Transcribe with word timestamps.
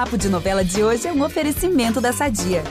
Papo 0.00 0.16
de 0.16 0.30
Novela 0.30 0.64
de 0.64 0.82
hoje 0.82 1.06
é 1.06 1.12
um 1.12 1.22
oferecimento 1.22 2.00
da 2.00 2.10
Sadia. 2.10 2.64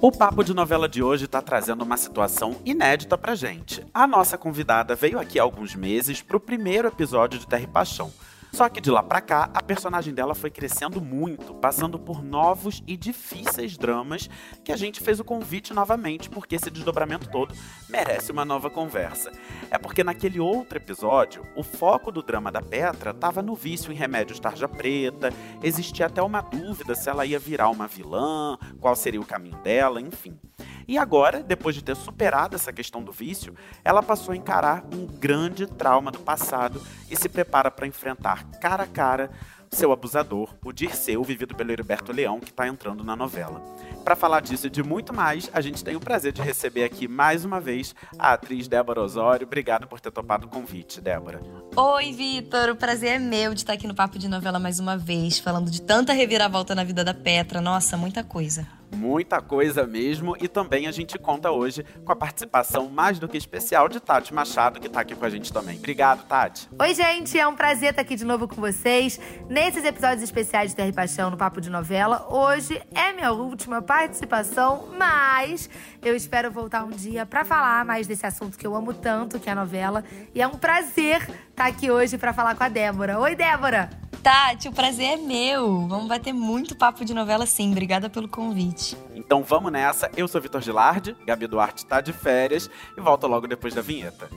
O 0.00 0.10
papo 0.10 0.42
de 0.42 0.52
novela 0.52 0.88
de 0.88 1.04
hoje 1.04 1.26
está 1.26 1.40
trazendo 1.40 1.82
uma 1.84 1.96
situação 1.96 2.56
inédita 2.64 3.16
pra 3.16 3.36
gente. 3.36 3.86
A 3.94 4.04
nossa 4.04 4.36
convidada 4.36 4.96
veio 4.96 5.20
aqui 5.20 5.38
há 5.38 5.44
alguns 5.44 5.76
meses 5.76 6.20
pro 6.20 6.40
primeiro 6.40 6.88
episódio 6.88 7.38
de 7.38 7.46
Terra 7.46 7.62
e 7.62 7.68
Paixão. 7.68 8.12
Só 8.52 8.68
que 8.68 8.82
de 8.82 8.90
lá 8.90 9.02
pra 9.02 9.22
cá, 9.22 9.50
a 9.54 9.62
personagem 9.62 10.12
dela 10.12 10.34
foi 10.34 10.50
crescendo 10.50 11.00
muito, 11.00 11.54
passando 11.54 11.98
por 11.98 12.22
novos 12.22 12.82
e 12.86 12.98
difíceis 12.98 13.78
dramas 13.78 14.28
que 14.62 14.70
a 14.70 14.76
gente 14.76 15.00
fez 15.00 15.18
o 15.18 15.24
convite 15.24 15.72
novamente, 15.72 16.28
porque 16.28 16.56
esse 16.56 16.70
desdobramento 16.70 17.30
todo 17.30 17.54
merece 17.88 18.30
uma 18.30 18.44
nova 18.44 18.68
conversa. 18.68 19.32
É 19.70 19.78
porque 19.78 20.04
naquele 20.04 20.38
outro 20.38 20.76
episódio, 20.76 21.46
o 21.56 21.62
foco 21.62 22.12
do 22.12 22.22
drama 22.22 22.52
da 22.52 22.60
Petra 22.60 23.12
estava 23.12 23.40
no 23.40 23.54
vício 23.54 23.90
em 23.90 23.96
remédios 23.96 24.38
tarja 24.38 24.68
preta, 24.68 25.32
existia 25.62 26.04
até 26.04 26.22
uma 26.22 26.42
dúvida 26.42 26.94
se 26.94 27.08
ela 27.08 27.24
ia 27.24 27.38
virar 27.38 27.70
uma 27.70 27.88
vilã, 27.88 28.58
qual 28.78 28.94
seria 28.94 29.20
o 29.20 29.26
caminho 29.26 29.56
dela, 29.62 29.98
enfim. 29.98 30.38
E 30.86 30.98
agora, 30.98 31.42
depois 31.42 31.74
de 31.74 31.82
ter 31.82 31.96
superado 31.96 32.56
essa 32.56 32.72
questão 32.72 33.02
do 33.02 33.12
vício, 33.12 33.54
ela 33.84 34.02
passou 34.02 34.32
a 34.32 34.36
encarar 34.36 34.84
um 34.92 35.06
grande 35.06 35.66
trauma 35.66 36.10
do 36.10 36.18
passado 36.18 36.82
e 37.10 37.16
se 37.16 37.28
prepara 37.28 37.70
para 37.70 37.86
enfrentar 37.86 38.41
cara 38.60 38.84
a 38.84 38.86
cara 38.86 39.30
seu 39.72 39.90
abusador, 39.90 40.54
o 40.62 40.72
Dirceu, 40.72 41.22
vivido 41.24 41.54
pelo 41.54 41.72
Heriberto 41.72 42.12
Leão, 42.12 42.38
que 42.38 42.50
está 42.50 42.68
entrando 42.68 43.02
na 43.02 43.16
novela. 43.16 43.60
Para 44.04 44.14
falar 44.14 44.40
disso 44.40 44.66
e 44.66 44.70
de 44.70 44.82
muito 44.82 45.14
mais, 45.14 45.50
a 45.52 45.60
gente 45.60 45.82
tem 45.82 45.96
o 45.96 46.00
prazer 46.00 46.32
de 46.32 46.42
receber 46.42 46.84
aqui 46.84 47.08
mais 47.08 47.44
uma 47.44 47.58
vez 47.58 47.94
a 48.18 48.34
atriz 48.34 48.68
Débora 48.68 49.00
Osório. 49.00 49.46
Obrigado 49.46 49.86
por 49.86 49.98
ter 49.98 50.10
topado 50.10 50.46
o 50.46 50.50
convite, 50.50 51.00
Débora. 51.00 51.40
Oi, 51.74 52.12
Vitor. 52.12 52.70
O 52.70 52.76
prazer 52.76 53.12
é 53.12 53.18
meu 53.18 53.54
de 53.54 53.60
estar 53.60 53.72
aqui 53.72 53.86
no 53.86 53.94
Papo 53.94 54.18
de 54.18 54.28
Novela 54.28 54.58
mais 54.58 54.78
uma 54.78 54.96
vez, 54.96 55.38
falando 55.38 55.70
de 55.70 55.80
tanta 55.80 56.12
reviravolta 56.12 56.74
na 56.74 56.84
vida 56.84 57.02
da 57.02 57.14
Petra. 57.14 57.60
Nossa, 57.60 57.96
muita 57.96 58.22
coisa 58.22 58.81
muita 58.94 59.40
coisa 59.40 59.86
mesmo. 59.86 60.36
E 60.40 60.48
também 60.48 60.86
a 60.86 60.92
gente 60.92 61.18
conta 61.18 61.50
hoje 61.50 61.84
com 62.04 62.12
a 62.12 62.16
participação 62.16 62.88
mais 62.88 63.18
do 63.18 63.28
que 63.28 63.36
especial 63.36 63.88
de 63.88 63.98
Tati 64.00 64.32
Machado, 64.34 64.80
que 64.80 64.86
está 64.86 65.00
aqui 65.00 65.14
com 65.14 65.24
a 65.24 65.30
gente 65.30 65.52
também. 65.52 65.78
Obrigado, 65.78 66.24
Tati. 66.26 66.68
Oi, 66.78 66.94
gente, 66.94 67.38
é 67.38 67.46
um 67.46 67.54
prazer 67.54 67.90
estar 67.90 68.02
aqui 68.02 68.16
de 68.16 68.24
novo 68.24 68.46
com 68.46 68.60
vocês 68.60 69.18
nesses 69.48 69.84
episódios 69.84 70.22
especiais 70.22 70.74
de 70.74 70.82
e 70.82 70.92
Paixão 70.92 71.30
no 71.30 71.36
Papo 71.36 71.60
de 71.60 71.70
Novela. 71.70 72.26
Hoje 72.28 72.82
é 72.94 73.12
minha 73.12 73.32
última 73.32 73.80
participação, 73.80 74.88
mas 74.98 75.70
eu 76.02 76.16
espero 76.16 76.50
voltar 76.50 76.84
um 76.84 76.90
dia 76.90 77.24
para 77.24 77.44
falar 77.44 77.84
mais 77.84 78.06
desse 78.06 78.26
assunto 78.26 78.58
que 78.58 78.66
eu 78.66 78.74
amo 78.74 78.92
tanto, 78.92 79.38
que 79.38 79.48
é 79.48 79.52
a 79.52 79.54
novela. 79.54 80.04
E 80.34 80.42
é 80.42 80.46
um 80.46 80.58
prazer 80.58 81.28
estar 81.62 81.66
aqui 81.66 81.90
hoje 81.90 82.18
para 82.18 82.32
falar 82.32 82.56
com 82.56 82.64
a 82.64 82.68
Débora. 82.68 83.20
Oi, 83.20 83.36
Débora! 83.36 83.88
Tati, 84.20 84.68
o 84.68 84.72
prazer 84.72 85.12
é 85.12 85.16
meu. 85.16 85.86
Vamos 85.86 86.08
bater 86.08 86.32
muito 86.32 86.74
papo 86.74 87.04
de 87.04 87.14
novela 87.14 87.46
sim. 87.46 87.70
Obrigada 87.70 88.10
pelo 88.10 88.28
convite. 88.28 88.96
Então 89.14 89.42
vamos 89.42 89.70
nessa. 89.70 90.10
Eu 90.16 90.26
sou 90.26 90.40
Vitor 90.40 90.60
Gilardi, 90.60 91.16
Gabi 91.24 91.46
Duarte 91.46 91.86
tá 91.86 92.00
de 92.00 92.12
férias 92.12 92.68
e 92.96 93.00
volta 93.00 93.26
logo 93.26 93.46
depois 93.46 93.74
da 93.74 93.80
vinheta. 93.80 94.28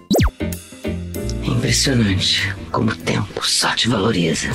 É 1.43 1.47
impressionante 1.47 2.55
como 2.71 2.91
o 2.91 2.95
tempo 2.95 3.43
só 3.43 3.73
te 3.75 3.87
valoriza. 3.89 4.49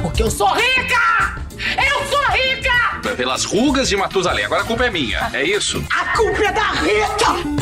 Porque 0.00 0.22
eu 0.22 0.30
sou 0.30 0.48
rica! 0.48 1.42
Eu 1.76 2.06
sou 2.06 2.24
rica! 2.30 3.16
Pelas 3.16 3.44
rugas 3.44 3.88
de 3.88 3.96
Matusalém. 3.96 4.44
Agora 4.44 4.62
a 4.62 4.66
culpa 4.66 4.86
é 4.86 4.90
minha, 4.90 5.30
é 5.32 5.44
isso? 5.44 5.84
A 5.90 6.16
culpa 6.16 6.44
é 6.44 6.52
da 6.52 6.70
Rita! 6.72 7.55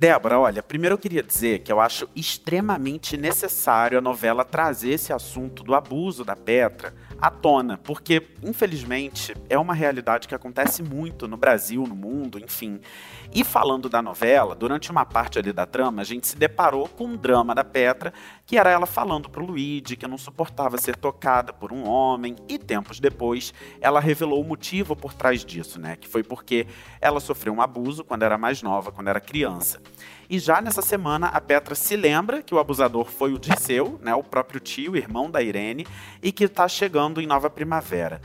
Débora, 0.00 0.38
olha, 0.38 0.62
primeiro 0.62 0.94
eu 0.94 0.98
queria 0.98 1.22
dizer 1.22 1.58
que 1.58 1.70
eu 1.70 1.78
acho 1.78 2.08
extremamente 2.16 3.18
necessário 3.18 3.98
a 3.98 4.00
novela 4.00 4.46
trazer 4.46 4.92
esse 4.92 5.12
assunto 5.12 5.62
do 5.62 5.74
abuso 5.74 6.24
da 6.24 6.34
Petra 6.34 6.94
à 7.20 7.30
tona, 7.30 7.76
porque, 7.76 8.26
infelizmente, 8.42 9.34
é 9.46 9.58
uma 9.58 9.74
realidade 9.74 10.26
que 10.26 10.34
acontece 10.34 10.82
muito 10.82 11.28
no 11.28 11.36
Brasil, 11.36 11.86
no 11.86 11.94
mundo, 11.94 12.38
enfim. 12.38 12.80
E 13.32 13.44
falando 13.44 13.88
da 13.88 14.02
novela, 14.02 14.56
durante 14.56 14.90
uma 14.90 15.04
parte 15.04 15.38
ali 15.38 15.52
da 15.52 15.64
trama, 15.64 16.02
a 16.02 16.04
gente 16.04 16.26
se 16.26 16.36
deparou 16.36 16.88
com 16.88 17.04
um 17.04 17.16
drama 17.16 17.54
da 17.54 17.62
Petra, 17.62 18.12
que 18.44 18.58
era 18.58 18.70
ela 18.70 18.86
falando 18.86 19.30
pro 19.30 19.46
Luigi 19.46 19.94
que 19.94 20.06
não 20.08 20.18
suportava 20.18 20.76
ser 20.78 20.96
tocada 20.96 21.52
por 21.52 21.72
um 21.72 21.88
homem, 21.88 22.34
e 22.48 22.58
tempos 22.58 22.98
depois 22.98 23.54
ela 23.80 24.00
revelou 24.00 24.40
o 24.40 24.44
motivo 24.44 24.96
por 24.96 25.14
trás 25.14 25.44
disso, 25.44 25.80
né? 25.80 25.94
Que 25.94 26.08
foi 26.08 26.24
porque 26.24 26.66
ela 27.00 27.20
sofreu 27.20 27.52
um 27.52 27.62
abuso 27.62 28.02
quando 28.02 28.24
era 28.24 28.36
mais 28.36 28.62
nova, 28.62 28.90
quando 28.90 29.06
era 29.06 29.20
criança. 29.20 29.80
E 30.28 30.38
já 30.38 30.60
nessa 30.60 30.82
semana, 30.82 31.28
a 31.28 31.40
Petra 31.40 31.76
se 31.76 31.96
lembra 31.96 32.42
que 32.42 32.54
o 32.54 32.58
abusador 32.58 33.06
foi 33.06 33.32
o 33.32 33.38
Dirceu, 33.38 33.98
né, 34.02 34.14
o 34.14 34.22
próprio 34.22 34.60
tio, 34.60 34.96
irmão 34.96 35.28
da 35.28 35.42
Irene, 35.42 35.86
e 36.22 36.30
que 36.30 36.44
está 36.44 36.68
chegando 36.68 37.20
em 37.20 37.26
Nova 37.26 37.50
Primavera. 37.50 38.20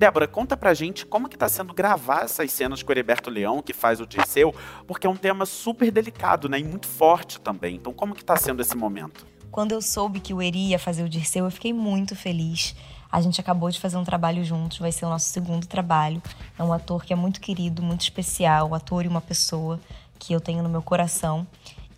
Débora, 0.00 0.26
conta 0.26 0.56
pra 0.56 0.72
gente 0.72 1.04
como 1.04 1.28
que 1.28 1.36
tá 1.36 1.46
sendo 1.46 1.74
gravar 1.74 2.24
essas 2.24 2.50
cenas 2.52 2.82
com 2.82 2.88
o 2.88 2.92
Heriberto 2.94 3.28
Leão, 3.28 3.60
que 3.60 3.74
faz 3.74 4.00
o 4.00 4.06
Dirceu, 4.06 4.54
porque 4.86 5.06
é 5.06 5.10
um 5.10 5.14
tema 5.14 5.44
super 5.44 5.90
delicado, 5.90 6.48
né, 6.48 6.58
e 6.58 6.64
muito 6.64 6.88
forte 6.88 7.38
também. 7.38 7.74
Então, 7.74 7.92
como 7.92 8.14
que 8.14 8.24
tá 8.24 8.34
sendo 8.34 8.62
esse 8.62 8.74
momento? 8.74 9.26
Quando 9.50 9.72
eu 9.72 9.82
soube 9.82 10.18
que 10.18 10.32
o 10.32 10.40
Eri 10.40 10.68
ia 10.68 10.78
fazer 10.78 11.02
o 11.02 11.08
Dirceu, 11.08 11.44
eu 11.44 11.50
fiquei 11.50 11.74
muito 11.74 12.16
feliz. 12.16 12.74
A 13.12 13.20
gente 13.20 13.42
acabou 13.42 13.68
de 13.68 13.78
fazer 13.78 13.98
um 13.98 14.04
trabalho 14.04 14.42
juntos, 14.42 14.78
vai 14.78 14.90
ser 14.90 15.04
o 15.04 15.10
nosso 15.10 15.26
segundo 15.26 15.66
trabalho. 15.66 16.22
É 16.58 16.64
um 16.64 16.72
ator 16.72 17.04
que 17.04 17.12
é 17.12 17.16
muito 17.16 17.38
querido, 17.38 17.82
muito 17.82 18.00
especial, 18.00 18.70
um 18.70 18.74
ator 18.74 19.04
e 19.04 19.08
uma 19.08 19.20
pessoa 19.20 19.78
que 20.18 20.32
eu 20.32 20.40
tenho 20.40 20.62
no 20.62 20.68
meu 20.70 20.80
coração. 20.80 21.46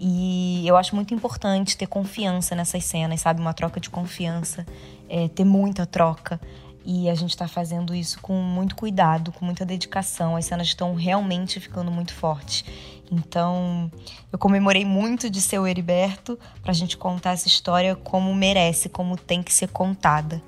E 0.04 0.66
eu 0.66 0.76
acho 0.76 0.96
muito 0.96 1.14
importante 1.14 1.76
ter 1.76 1.86
confiança 1.86 2.56
nessas 2.56 2.84
cenas, 2.84 3.20
sabe? 3.20 3.40
Uma 3.40 3.54
troca 3.54 3.78
de 3.78 3.88
confiança, 3.88 4.66
é, 5.08 5.28
ter 5.28 5.44
muita 5.44 5.86
troca. 5.86 6.40
E 6.84 7.08
a 7.08 7.14
gente 7.14 7.30
está 7.30 7.46
fazendo 7.46 7.94
isso 7.94 8.20
com 8.20 8.34
muito 8.34 8.74
cuidado, 8.74 9.32
com 9.32 9.44
muita 9.44 9.64
dedicação. 9.64 10.36
As 10.36 10.46
cenas 10.46 10.66
estão 10.66 10.94
realmente 10.94 11.60
ficando 11.60 11.90
muito 11.90 12.12
fortes. 12.12 12.64
Então, 13.10 13.90
eu 14.32 14.38
comemorei 14.38 14.84
muito 14.84 15.28
de 15.28 15.40
ser 15.40 15.58
o 15.58 15.66
Heriberto 15.66 16.38
para 16.62 16.70
a 16.70 16.74
gente 16.74 16.96
contar 16.96 17.32
essa 17.32 17.46
história 17.46 17.94
como 17.94 18.34
merece, 18.34 18.88
como 18.88 19.16
tem 19.16 19.42
que 19.42 19.52
ser 19.52 19.68
contada. 19.68 20.42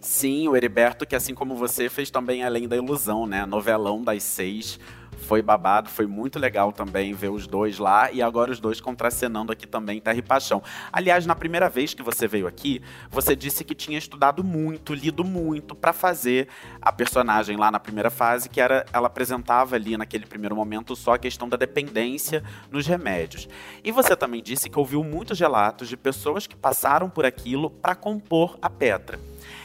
Sim, 0.00 0.48
o 0.48 0.56
Heriberto, 0.56 1.06
que 1.06 1.14
assim 1.14 1.34
como 1.34 1.54
você, 1.54 1.88
fez 1.88 2.10
também 2.10 2.42
Além 2.42 2.66
da 2.66 2.76
Ilusão, 2.76 3.26
né? 3.26 3.44
Novelão 3.46 4.02
das 4.02 4.22
seis 4.22 4.78
foi 5.22 5.40
babado, 5.40 5.88
foi 5.88 6.06
muito 6.06 6.38
legal 6.38 6.72
também 6.72 7.14
ver 7.14 7.30
os 7.30 7.46
dois 7.46 7.78
lá 7.78 8.10
e 8.12 8.20
agora 8.20 8.50
os 8.50 8.60
dois 8.60 8.80
contracenando 8.80 9.52
aqui 9.52 9.66
também 9.66 10.00
Terra 10.00 10.18
e 10.18 10.22
Paixão. 10.22 10.62
Aliás, 10.92 11.24
na 11.24 11.34
primeira 11.34 11.68
vez 11.68 11.94
que 11.94 12.02
você 12.02 12.26
veio 12.26 12.46
aqui, 12.46 12.82
você 13.10 13.34
disse 13.34 13.64
que 13.64 13.74
tinha 13.74 13.96
estudado 13.96 14.42
muito, 14.44 14.92
lido 14.92 15.24
muito 15.24 15.74
para 15.74 15.92
fazer 15.92 16.48
a 16.80 16.92
personagem 16.92 17.56
lá 17.56 17.70
na 17.70 17.80
primeira 17.80 18.10
fase, 18.10 18.48
que 18.48 18.60
era 18.60 18.84
ela 18.92 19.06
apresentava 19.06 19.76
ali 19.76 19.96
naquele 19.96 20.26
primeiro 20.26 20.56
momento 20.56 20.94
só 20.96 21.14
a 21.14 21.18
questão 21.18 21.48
da 21.48 21.56
dependência 21.56 22.42
nos 22.70 22.86
remédios. 22.86 23.48
E 23.82 23.92
você 23.92 24.16
também 24.16 24.42
disse 24.42 24.68
que 24.68 24.78
ouviu 24.78 25.02
muitos 25.04 25.38
relatos 25.38 25.88
de 25.88 25.96
pessoas 25.96 26.46
que 26.46 26.56
passaram 26.56 27.08
por 27.08 27.24
aquilo 27.24 27.70
para 27.70 27.94
compor 27.94 28.58
a 28.60 28.68
Petra. 28.68 29.18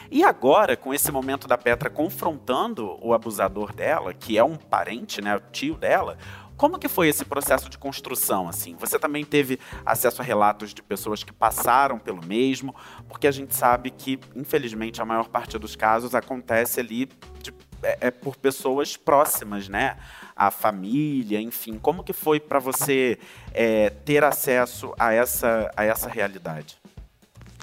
E 0.09 0.23
agora, 0.23 0.77
com 0.77 0.93
esse 0.93 1.11
momento 1.11 1.47
da 1.47 1.57
Petra 1.57 1.89
confrontando 1.89 2.97
o 3.01 3.13
abusador 3.13 3.73
dela, 3.73 4.13
que 4.13 4.37
é 4.37 4.43
um 4.43 4.55
parente, 4.55 5.21
né, 5.21 5.35
o 5.35 5.41
tio 5.51 5.75
dela, 5.75 6.17
como 6.57 6.79
que 6.79 6.87
foi 6.87 7.07
esse 7.07 7.23
processo 7.23 7.69
de 7.69 7.77
construção, 7.77 8.49
assim? 8.49 8.75
Você 8.79 8.97
também 8.97 9.23
teve 9.23 9.59
acesso 9.85 10.21
a 10.21 10.25
relatos 10.25 10.73
de 10.73 10.81
pessoas 10.81 11.23
que 11.23 11.31
passaram 11.31 11.99
pelo 11.99 12.25
mesmo? 12.25 12.75
Porque 13.07 13.27
a 13.27 13.31
gente 13.31 13.55
sabe 13.55 13.91
que, 13.91 14.19
infelizmente, 14.35 14.99
a 14.99 15.05
maior 15.05 15.29
parte 15.29 15.57
dos 15.59 15.75
casos 15.75 16.15
acontece 16.15 16.79
ali 16.79 17.07
de, 17.39 17.53
é, 17.83 18.07
é 18.07 18.11
por 18.11 18.35
pessoas 18.35 18.97
próximas, 18.97 19.69
né? 19.69 19.97
A 20.35 20.49
família, 20.49 21.39
enfim. 21.39 21.77
Como 21.77 22.03
que 22.03 22.13
foi 22.13 22.39
para 22.39 22.57
você 22.57 23.19
é, 23.53 23.91
ter 23.91 24.23
acesso 24.23 24.95
a 24.97 25.13
essa, 25.13 25.71
a 25.77 25.83
essa 25.85 26.09
realidade? 26.09 26.79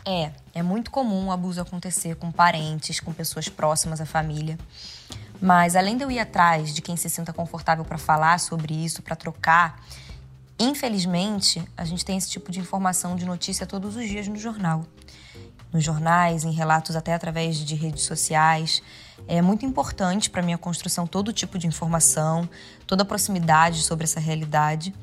É, 0.07 0.33
é 0.55 0.63
muito 0.63 0.91
comum 0.91 1.29
o 1.29 1.33
abuso 1.33 1.61
acontecer 1.63 2.17
com 2.17 2.31
parentes, 2.31 3.01
com 3.01 3.13
pessoas 3.13 3.49
próximas 3.49 4.01
à 4.01 4.07
família. 4.07 4.59
Mas 5.41 5.75
além 5.75 5.97
de 5.97 6.05
eu 6.05 6.11
ir 6.11 6.19
atrás 6.19 6.75
de 6.75 6.83
quem 6.83 6.97
se 6.97 7.09
sinta 7.09 7.33
confortável 7.33 7.85
para 7.85 7.97
falar 7.97 8.39
sobre 8.39 8.75
isso, 8.75 9.03
para 9.03 9.17
trocar, 9.17 9.83
infelizmente, 10.59 11.63
a 11.77 11.85
gente 11.85 12.05
tem 12.05 12.19
esse 12.19 12.31
tipo 12.31 12.53
de 12.53 12.61
informação, 12.61 13.17
de 13.17 13.25
notícia 13.25 13.67
todos 13.67 13.97
os 13.97 14.07
dias 14.07 14.29
no 14.29 14.37
jornal. 14.37 14.85
Nos 15.73 15.83
jornais, 15.83 16.45
em 16.45 16.53
relatos 16.53 16.95
até 16.95 17.15
através 17.15 17.57
de 17.57 17.75
redes 17.75 18.05
sociais. 18.05 18.83
É 19.27 19.41
muito 19.41 19.65
importante 19.65 20.29
para 20.29 20.43
minha 20.43 20.59
construção 20.59 21.07
todo 21.07 21.33
tipo 21.33 21.59
de 21.59 21.67
informação, 21.67 22.49
toda 22.87 23.03
a 23.03 23.07
proximidade 23.07 23.83
sobre 23.83 24.05
essa 24.05 24.21
realidade. 24.21 24.95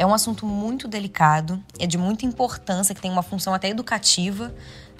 É 0.00 0.06
um 0.06 0.14
assunto 0.14 0.46
muito 0.46 0.88
delicado, 0.88 1.62
é 1.78 1.86
de 1.86 1.98
muita 1.98 2.24
importância, 2.24 2.94
que 2.94 3.02
tem 3.02 3.10
uma 3.10 3.22
função 3.22 3.52
até 3.52 3.68
educativa. 3.68 4.50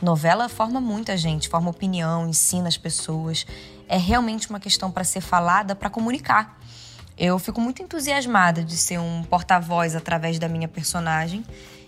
Novela 0.02 0.46
forma 0.46 0.78
muita 0.78 1.16
gente, 1.16 1.48
forma 1.48 1.70
opinião, 1.70 2.28
ensina 2.28 2.68
as 2.68 2.76
pessoas. 2.76 3.46
É 3.88 3.96
realmente 3.96 4.50
uma 4.50 4.60
questão 4.60 4.90
para 4.90 5.02
ser 5.02 5.22
falada, 5.22 5.74
para 5.74 5.88
comunicar. 5.88 6.60
Eu 7.16 7.38
fico 7.38 7.62
muito 7.62 7.82
entusiasmada 7.82 8.62
de 8.62 8.76
ser 8.76 9.00
um 9.00 9.22
porta-voz 9.22 9.96
através 9.96 10.38
da 10.38 10.50
minha 10.50 10.68
personagem. 10.68 11.46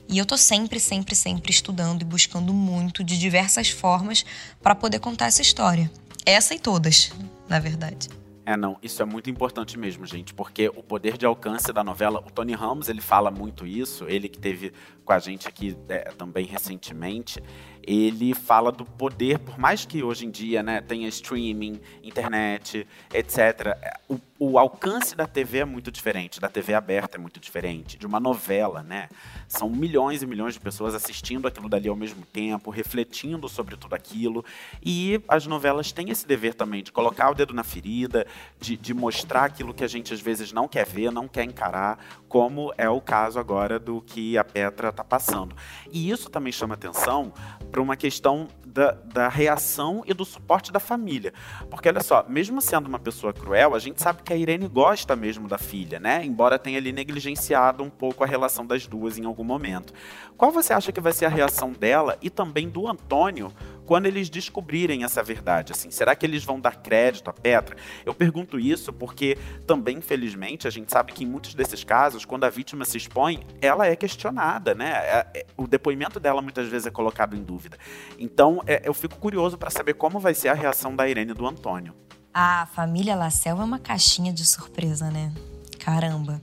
E 0.09 0.17
eu 0.17 0.25
tô 0.25 0.39
sempre, 0.39 0.81
sempre, 0.81 1.15
sempre 1.15 1.51
estudando 1.51 2.01
e 2.01 2.07
buscando 2.07 2.51
muito 2.55 3.05
de 3.05 3.19
diversas 3.19 3.69
formas 3.69 4.25
para 4.63 4.75
poder 4.75 5.01
contar 5.01 5.27
essa 5.27 5.43
história. 5.43 5.91
Essa 6.25 6.55
e 6.55 6.59
todas, 6.59 7.13
na 7.47 7.59
verdade. 7.59 8.22
É, 8.45 8.57
não, 8.57 8.77
isso 8.83 9.01
é 9.01 9.05
muito 9.05 9.31
importante 9.31 9.79
mesmo, 9.79 10.05
gente, 10.05 10.35
porque 10.35 10.69
o 10.69 10.83
poder 10.83 11.17
de 11.17 11.25
alcance 11.25 11.73
da 11.73 11.85
novela, 11.85 12.19
o 12.27 12.31
Tony 12.31 12.55
Ramos, 12.55 12.89
ele 12.89 13.01
fala 13.01 13.31
muito 13.31 13.65
isso, 13.65 14.05
ele 14.09 14.29
que 14.29 14.39
teve 14.39 14.73
com 15.05 15.13
a 15.13 15.19
gente 15.21 15.47
aqui 15.47 15.77
é, 15.89 16.11
também 16.11 16.45
recentemente, 16.45 17.41
ele 17.85 18.35
fala 18.35 18.73
do 18.73 18.85
poder, 18.85 19.39
por 19.39 19.59
mais 19.59 19.87
que 19.87 20.03
hoje 20.03 20.27
em 20.27 20.31
dia 20.31 20.61
né, 20.61 20.81
tenha 20.81 21.07
streaming, 21.09 21.81
internet, 22.03 22.87
etc., 23.15 23.77
o, 24.09 24.19
o, 24.45 24.59
alcance 24.59 25.15
da 25.15 25.25
TV 25.25 25.59
é 25.59 25.65
muito 25.65 25.93
diferente, 25.93 26.41
da 26.41 26.49
TV 26.49 26.75
aberta 26.75 27.17
é 27.17 27.21
muito 27.21 27.39
diferente, 27.39 27.97
de 27.97 28.05
uma 28.05 28.19
novela, 28.19 28.83
né? 28.83 29.09
São 29.47 29.71
milhões 29.71 30.21
e 30.21 30.27
milhões 30.27 30.55
de 30.55 30.61
pessoas 30.61 30.97
assistindo 30.97 31.47
aquilo 31.47 31.69
dali 31.69 31.89
ao 31.89 31.95
mesmo 31.95 32.27
tempo, 32.27 32.69
refletindo 32.69 33.49
sobre 33.49 33.77
tudo 33.77 33.95
aquilo, 33.95 34.45
e 34.85 35.23
as 35.29 35.47
novelas 35.47 35.93
têm 35.93 36.11
esse 36.11 36.27
dever 36.27 36.55
também 36.55 36.83
de 36.83 36.91
colocar 36.91 37.31
o 37.31 37.35
dedo 37.35 37.55
na 37.55 37.63
ferida, 37.63 38.27
de, 38.59 38.77
de 38.77 38.93
mostrar 38.93 39.45
aquilo 39.45 39.73
que 39.73 39.85
a 39.85 39.89
gente 39.89 40.13
às 40.13 40.21
vezes 40.21 40.53
não 40.53 40.67
quer 40.67 40.87
ver, 40.87 41.13
não 41.13 41.29
quer 41.29 41.45
encarar, 41.45 42.05
como 42.29 42.73
é 42.77 42.89
o 42.89 43.01
caso 43.01 43.39
agora 43.39 43.79
do 43.79 44.01
que 44.01 44.37
a 44.37 44.43
Petra 44.43 44.89
está 44.89 45.05
passando. 45.05 45.55
E 45.91 46.11
isso 46.11 46.29
também 46.29 46.53
chama 46.53 46.75
atenção 46.75 47.33
para 47.71 47.81
uma 47.81 47.97
questão 47.97 48.49
da, 48.67 48.93
da, 48.93 49.29
reação 49.29 50.03
e 50.07 50.15
do 50.15 50.25
suporte 50.25 50.73
da 50.73 50.81
família. 50.81 51.33
Porque 51.71 51.89
olha 51.89 52.03
só, 52.03 52.25
mesmo 52.29 52.61
sendo 52.61 52.87
uma 52.87 52.99
pessoa 52.99 53.33
cruel, 53.33 53.75
a 53.75 53.79
gente 53.79 54.01
sabe 54.01 54.23
que 54.23 54.32
a 54.33 54.37
Irene 54.37 54.67
gosta 54.67 55.15
mesmo 55.15 55.47
da 55.47 55.59
filha, 55.59 56.01
né? 56.01 56.25
Embora 56.25 56.59
tenha 56.59 56.79
ali 56.79 56.93
negligenciado 56.93 57.83
um 57.83 57.91
pouco 57.91 58.25
a 58.25 58.27
relação 58.27 58.67
das 58.67 58.87
duas 58.87 59.19
em 59.19 59.25
algum 59.25 59.45
momento. 59.45 59.93
Qual 60.37 60.51
você 60.51 60.73
acha 60.73 60.91
que 60.91 61.01
vai 61.01 61.13
ser 61.13 61.27
a 61.27 61.29
reação 61.29 61.73
dela 61.73 62.19
e 62.21 62.31
também 62.31 62.69
do 62.69 62.89
Antônio 62.89 63.53
quando 63.85 64.07
eles 64.07 64.31
descobrirem 64.31 65.05
essa 65.05 65.23
verdade, 65.23 65.73
assim, 65.73 65.91
será 65.91 66.15
que 66.15 66.25
eles 66.25 66.45
vão 66.45 66.59
dar 66.59 66.77
crédito 66.77 67.29
à 67.29 67.33
Petra? 67.33 67.77
Eu 68.07 68.15
pergunto 68.15 68.59
isso 68.59 68.93
porque 68.93 69.37
também, 69.67 69.99
infelizmente, 69.99 70.67
a 70.67 70.71
gente 70.71 70.91
sabe 70.91 71.13
que 71.13 71.25
em 71.25 71.27
muitos 71.27 71.55
desses 71.55 71.85
casos, 71.85 72.25
quando 72.25 72.45
a 72.45 72.51
vítima 72.51 72.85
se 72.85 72.97
expõe, 72.97 73.45
ela 73.61 73.87
é 73.87 73.95
questionada, 73.95 74.75
né? 74.75 74.93
É, 74.93 75.27
é, 75.35 75.47
o 75.57 75.67
depoimento 75.67 76.19
dela 76.19 76.41
muitas 76.41 76.69
vezes 76.69 76.87
é 76.87 76.91
colocado 76.91 77.37
em 77.37 77.43
dúvida. 77.43 77.77
Então, 78.19 78.63
é, 78.67 78.83
eu 78.85 78.95
fico 78.95 79.19
curioso 79.19 79.59
para 79.59 79.69
saber 79.69 79.95
como 79.95 80.19
vai 80.19 80.33
ser 80.33 80.49
a 80.49 80.55
reação 80.55 80.97
da 80.97 81.09
Irene 81.09 81.33
e 81.33 81.35
do 81.35 81.47
Antônio. 81.47 81.95
A 82.35 82.65
família 82.73 83.15
Lacel 83.15 83.61
é 83.61 83.65
uma 83.65 83.79
caixinha 83.79 84.33
de 84.33 84.47
surpresa, 84.47 85.11
né? 85.11 85.31
Caramba. 85.79 86.41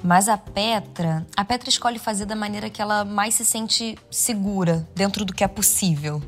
Mas 0.00 0.28
a 0.28 0.38
Petra, 0.38 1.26
a 1.36 1.44
Petra 1.44 1.68
escolhe 1.68 1.98
fazer 1.98 2.24
da 2.24 2.36
maneira 2.36 2.70
que 2.70 2.80
ela 2.80 3.04
mais 3.04 3.34
se 3.34 3.44
sente 3.44 3.98
segura, 4.08 4.88
dentro 4.94 5.24
do 5.24 5.34
que 5.34 5.42
é 5.42 5.48
possível. 5.48 6.22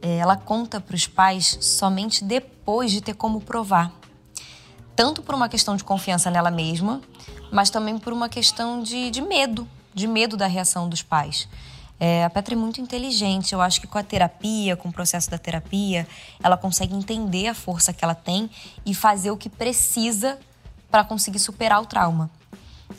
É, 0.00 0.16
ela 0.16 0.38
conta 0.38 0.80
para 0.80 0.96
os 0.96 1.06
pais 1.06 1.58
somente 1.60 2.24
depois 2.24 2.90
de 2.90 3.02
ter 3.02 3.12
como 3.12 3.42
provar. 3.42 3.92
Tanto 4.96 5.20
por 5.20 5.34
uma 5.34 5.48
questão 5.48 5.76
de 5.76 5.84
confiança 5.84 6.30
nela 6.30 6.50
mesma, 6.50 7.02
mas 7.52 7.68
também 7.68 7.98
por 7.98 8.14
uma 8.14 8.30
questão 8.30 8.82
de, 8.82 9.10
de 9.10 9.20
medo, 9.20 9.68
de 9.92 10.06
medo 10.06 10.34
da 10.34 10.46
reação 10.46 10.88
dos 10.88 11.02
pais. 11.02 11.46
É, 11.98 12.24
a 12.24 12.30
Petra 12.30 12.54
é 12.54 12.56
muito 12.56 12.80
inteligente. 12.80 13.52
Eu 13.52 13.60
acho 13.60 13.80
que 13.80 13.86
com 13.86 13.98
a 13.98 14.02
terapia, 14.02 14.76
com 14.76 14.88
o 14.88 14.92
processo 14.92 15.30
da 15.30 15.38
terapia, 15.38 16.06
ela 16.42 16.56
consegue 16.56 16.94
entender 16.94 17.48
a 17.48 17.54
força 17.54 17.92
que 17.92 18.04
ela 18.04 18.14
tem 18.14 18.50
e 18.84 18.94
fazer 18.94 19.30
o 19.30 19.36
que 19.36 19.48
precisa 19.48 20.38
para 20.90 21.04
conseguir 21.04 21.38
superar 21.38 21.82
o 21.82 21.86
trauma. 21.86 22.30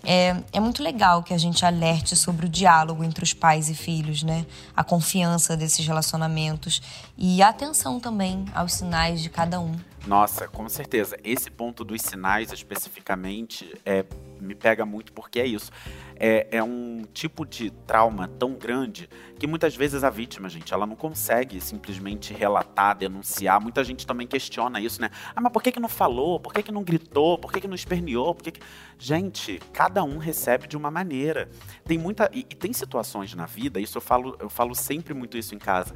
É, 0.03 0.35
é 0.51 0.59
muito 0.59 0.83
legal 0.83 1.23
que 1.23 1.33
a 1.33 1.37
gente 1.37 1.65
alerte 1.65 2.15
sobre 2.15 2.45
o 2.45 2.49
diálogo 2.49 3.03
entre 3.03 3.23
os 3.23 3.33
pais 3.33 3.69
e 3.69 3.75
filhos, 3.75 4.23
né? 4.23 4.45
A 4.75 4.83
confiança 4.83 5.55
desses 5.55 5.85
relacionamentos 5.85 6.81
e 7.17 7.41
a 7.41 7.49
atenção 7.49 7.99
também 7.99 8.45
aos 8.53 8.73
sinais 8.73 9.21
de 9.21 9.29
cada 9.29 9.59
um. 9.59 9.75
Nossa, 10.05 10.47
com 10.47 10.67
certeza. 10.69 11.17
Esse 11.23 11.49
ponto 11.49 11.83
dos 11.83 12.01
sinais 12.01 12.51
especificamente 12.51 13.73
é, 13.85 14.05
me 14.39 14.53
pega 14.53 14.85
muito 14.85 15.11
porque 15.13 15.39
é 15.39 15.45
isso 15.47 15.71
é, 16.17 16.47
é 16.51 16.63
um 16.63 17.03
tipo 17.13 17.45
de 17.45 17.71
trauma 17.71 18.27
tão 18.27 18.53
grande 18.53 19.09
que 19.37 19.45
muitas 19.45 19.75
vezes 19.75 20.03
a 20.03 20.09
vítima, 20.09 20.47
gente, 20.47 20.73
ela 20.73 20.85
não 20.85 20.95
consegue 20.95 21.59
simplesmente 21.59 22.33
relatar, 22.33 22.97
denunciar. 22.97 23.61
Muita 23.61 23.83
gente 23.83 24.07
também 24.07 24.25
questiona 24.25 24.79
isso, 24.79 25.01
né? 25.01 25.09
Ah, 25.35 25.41
mas 25.41 25.51
por 25.51 25.61
que, 25.61 25.71
que 25.71 25.79
não 25.79 25.89
falou? 25.89 26.39
Por 26.39 26.53
que, 26.53 26.63
que 26.63 26.71
não 26.71 26.83
gritou? 26.83 27.37
Por 27.37 27.51
que, 27.51 27.61
que 27.61 27.67
não 27.67 27.75
esperneou? 27.75 28.33
Por 28.33 28.43
que, 28.43 28.51
que... 28.51 28.61
Gente, 28.97 29.59
cada 29.73 30.03
um 30.03 30.17
recebe 30.17 30.67
de 30.67 30.77
uma 30.77 30.89
maneira. 30.89 31.49
Tem 31.83 31.97
muita. 31.97 32.29
E, 32.33 32.39
e 32.39 32.55
tem 32.55 32.71
situações 32.71 33.33
na 33.33 33.45
vida, 33.45 33.79
isso 33.79 33.97
eu 33.97 34.01
falo, 34.01 34.37
eu 34.39 34.49
falo 34.49 34.73
sempre 34.73 35.13
muito 35.13 35.37
isso 35.37 35.53
em 35.53 35.59
casa. 35.59 35.93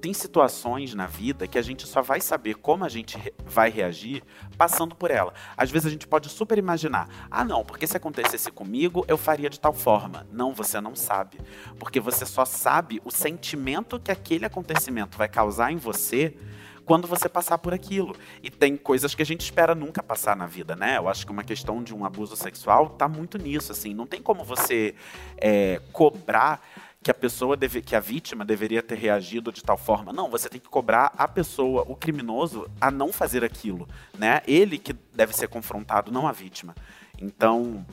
Tem 0.00 0.12
situações 0.12 0.94
na 0.94 1.06
vida 1.06 1.46
que 1.46 1.58
a 1.58 1.62
gente 1.62 1.86
só 1.86 2.02
vai 2.02 2.20
saber 2.20 2.54
como 2.54 2.84
a 2.84 2.88
gente 2.88 3.16
re 3.16 3.32
vai 3.44 3.70
reagir 3.70 4.22
passando 4.56 4.94
por 4.94 5.10
ela. 5.10 5.32
Às 5.56 5.70
vezes 5.70 5.86
a 5.86 5.90
gente 5.90 6.06
pode 6.06 6.28
super 6.28 6.58
imaginar: 6.58 7.08
ah, 7.30 7.44
não, 7.44 7.64
porque 7.64 7.86
se 7.86 7.96
acontecesse 7.96 8.50
comigo, 8.50 9.04
eu 9.08 9.16
faria 9.16 9.50
de 9.50 9.58
tal 9.58 9.72
forma. 9.72 10.26
Não, 10.32 10.52
você 10.54 10.80
não 10.80 10.94
sabe. 10.94 11.38
Porque 11.78 12.00
você 12.00 12.24
só 12.24 12.44
sabe 12.44 13.00
o 13.04 13.10
sentimento 13.10 13.98
que 13.98 14.10
aquele 14.10 14.46
acontecimento 14.46 15.18
vai 15.18 15.28
causar 15.28 15.72
em 15.72 15.76
você 15.76 16.34
quando 16.88 17.06
você 17.06 17.28
passar 17.28 17.58
por 17.58 17.74
aquilo. 17.74 18.16
E 18.42 18.50
tem 18.50 18.74
coisas 18.74 19.14
que 19.14 19.20
a 19.20 19.26
gente 19.26 19.42
espera 19.42 19.74
nunca 19.74 20.02
passar 20.02 20.34
na 20.34 20.46
vida, 20.46 20.74
né? 20.74 20.96
Eu 20.96 21.06
acho 21.06 21.26
que 21.26 21.30
uma 21.30 21.44
questão 21.44 21.82
de 21.82 21.94
um 21.94 22.02
abuso 22.02 22.34
sexual 22.34 22.88
tá 22.88 23.06
muito 23.06 23.36
nisso, 23.36 23.72
assim. 23.72 23.92
Não 23.92 24.06
tem 24.06 24.22
como 24.22 24.42
você 24.42 24.94
é, 25.36 25.82
cobrar 25.92 26.62
que 27.02 27.10
a 27.10 27.14
pessoa 27.14 27.56
deve, 27.56 27.80
que 27.80 27.94
a 27.94 28.00
vítima 28.00 28.44
deveria 28.44 28.82
ter 28.82 28.96
reagido 28.96 29.52
de 29.52 29.62
tal 29.62 29.76
forma. 29.76 30.12
Não, 30.12 30.28
você 30.28 30.48
tem 30.48 30.60
que 30.60 30.68
cobrar 30.68 31.12
a 31.16 31.28
pessoa, 31.28 31.84
o 31.88 31.94
criminoso, 31.94 32.68
a 32.80 32.90
não 32.90 33.12
fazer 33.12 33.44
aquilo, 33.44 33.88
né? 34.18 34.42
Ele 34.46 34.78
que 34.78 34.92
deve 35.14 35.34
ser 35.34 35.48
confrontado, 35.48 36.10
não 36.10 36.26
a 36.26 36.32
vítima. 36.32 36.74
Então, 37.20 37.86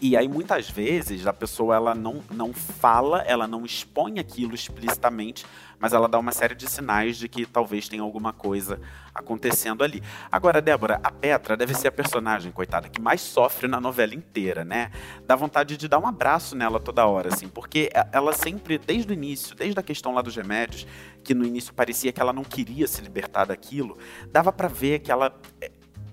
e 0.00 0.16
aí 0.16 0.28
muitas 0.28 0.68
vezes 0.68 1.26
a 1.26 1.32
pessoa 1.32 1.76
ela 1.76 1.94
não, 1.94 2.22
não 2.30 2.52
fala, 2.52 3.22
ela 3.22 3.46
não 3.46 3.64
expõe 3.64 4.18
aquilo 4.18 4.54
explicitamente, 4.54 5.46
mas 5.78 5.92
ela 5.92 6.08
dá 6.08 6.18
uma 6.18 6.32
série 6.32 6.54
de 6.54 6.68
sinais 6.68 7.16
de 7.16 7.28
que 7.28 7.46
talvez 7.46 7.88
tenha 7.88 8.02
alguma 8.02 8.32
coisa 8.32 8.80
acontecendo 9.14 9.84
ali. 9.84 10.02
Agora, 10.30 10.60
Débora, 10.60 11.00
a 11.02 11.10
Petra 11.10 11.56
deve 11.56 11.74
ser 11.74 11.88
a 11.88 11.92
personagem, 11.92 12.50
coitada, 12.50 12.88
que 12.88 13.00
mais 13.00 13.20
sofre 13.20 13.68
na 13.68 13.80
novela 13.80 14.14
inteira, 14.14 14.64
né? 14.64 14.90
Dá 15.26 15.36
vontade 15.36 15.76
de 15.76 15.86
dar 15.86 15.98
um 15.98 16.06
abraço 16.06 16.56
nela 16.56 16.80
toda 16.80 17.06
hora, 17.06 17.28
assim, 17.32 17.48
porque 17.48 17.90
ela 18.12 18.32
sempre, 18.32 18.78
desde 18.78 19.12
o 19.12 19.14
início, 19.14 19.54
desde 19.54 19.78
a 19.78 19.82
questão 19.82 20.14
lá 20.14 20.22
dos 20.22 20.34
remédios, 20.34 20.86
que 21.22 21.34
no 21.34 21.44
início 21.44 21.72
parecia 21.74 22.12
que 22.12 22.20
ela 22.20 22.32
não 22.32 22.44
queria 22.44 22.86
se 22.86 23.00
libertar 23.00 23.44
daquilo, 23.44 23.98
dava 24.30 24.52
para 24.52 24.68
ver 24.68 25.00
que 25.00 25.12
ela 25.12 25.32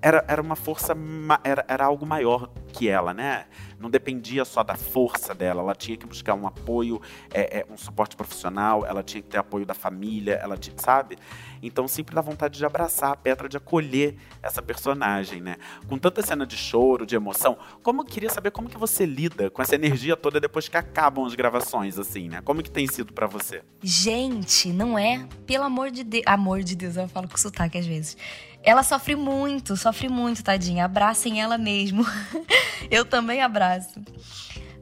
era, 0.05 0.23
era 0.27 0.39
uma 0.39 0.55
força, 0.55 0.95
era, 1.43 1.65
era 1.67 1.83
algo 1.83 2.05
maior 2.05 2.51
que 2.71 2.87
ela, 2.87 3.11
né? 3.11 3.47
Não 3.79 3.89
dependia 3.89 4.45
só 4.45 4.63
da 4.63 4.75
força 4.75 5.33
dela, 5.33 5.63
ela 5.63 5.73
tinha 5.73 5.97
que 5.97 6.05
buscar 6.05 6.35
um 6.35 6.45
apoio, 6.45 7.01
é, 7.33 7.61
é, 7.61 7.65
um 7.71 7.75
suporte 7.75 8.15
profissional, 8.15 8.85
ela 8.85 9.01
tinha 9.01 9.23
que 9.23 9.29
ter 9.29 9.39
apoio 9.39 9.65
da 9.65 9.73
família, 9.73 10.35
ela 10.35 10.57
tinha, 10.57 10.75
sabe? 10.77 11.17
Então 11.59 11.87
sempre 11.87 12.13
dá 12.13 12.21
vontade 12.21 12.55
de 12.55 12.63
abraçar 12.63 13.13
a 13.13 13.15
Petra, 13.15 13.49
de 13.49 13.57
acolher 13.57 14.15
essa 14.43 14.61
personagem, 14.61 15.41
né? 15.41 15.55
Com 15.87 15.97
tanta 15.97 16.21
cena 16.21 16.45
de 16.45 16.55
choro, 16.55 17.03
de 17.03 17.15
emoção, 17.15 17.57
como 17.81 18.01
eu 18.01 18.05
queria 18.05 18.29
saber 18.29 18.51
como 18.51 18.69
que 18.69 18.77
você 18.77 19.07
lida 19.07 19.49
com 19.49 19.59
essa 19.59 19.73
energia 19.73 20.15
toda 20.15 20.39
depois 20.39 20.67
que 20.67 20.77
acabam 20.77 21.25
as 21.25 21.33
gravações, 21.33 21.97
assim, 21.97 22.29
né? 22.29 22.41
Como 22.43 22.61
que 22.61 22.69
tem 22.69 22.85
sido 22.85 23.11
para 23.11 23.25
você? 23.25 23.63
Gente, 23.81 24.71
não 24.71 24.99
é? 24.99 25.27
Pelo 25.47 25.63
amor 25.63 25.89
de 25.89 26.05
amor 26.27 26.61
de 26.61 26.75
Deus, 26.75 26.95
eu 26.95 27.07
falo 27.07 27.27
com 27.27 27.37
sotaque 27.37 27.79
às 27.79 27.87
vezes. 27.87 28.15
Ela 28.65 28.81
sofre 28.81 29.15
muito, 29.15 29.77
sofre 29.77 30.09
muito, 30.09 30.43
tadinha. 30.43 30.85
Abracem 30.85 31.39
ela 31.39 31.55
mesmo. 31.55 32.03
Eu 32.89 33.05
também 33.05 33.39
abraço. 33.39 34.01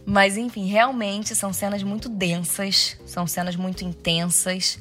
Mas 0.06 0.38
enfim, 0.38 0.68
realmente 0.68 1.36
são 1.36 1.52
cenas 1.52 1.84
muito 1.84 2.08
densas, 2.08 2.98
são 3.06 3.28
cenas 3.28 3.58
muito 3.58 3.84
intensas. 3.84 4.80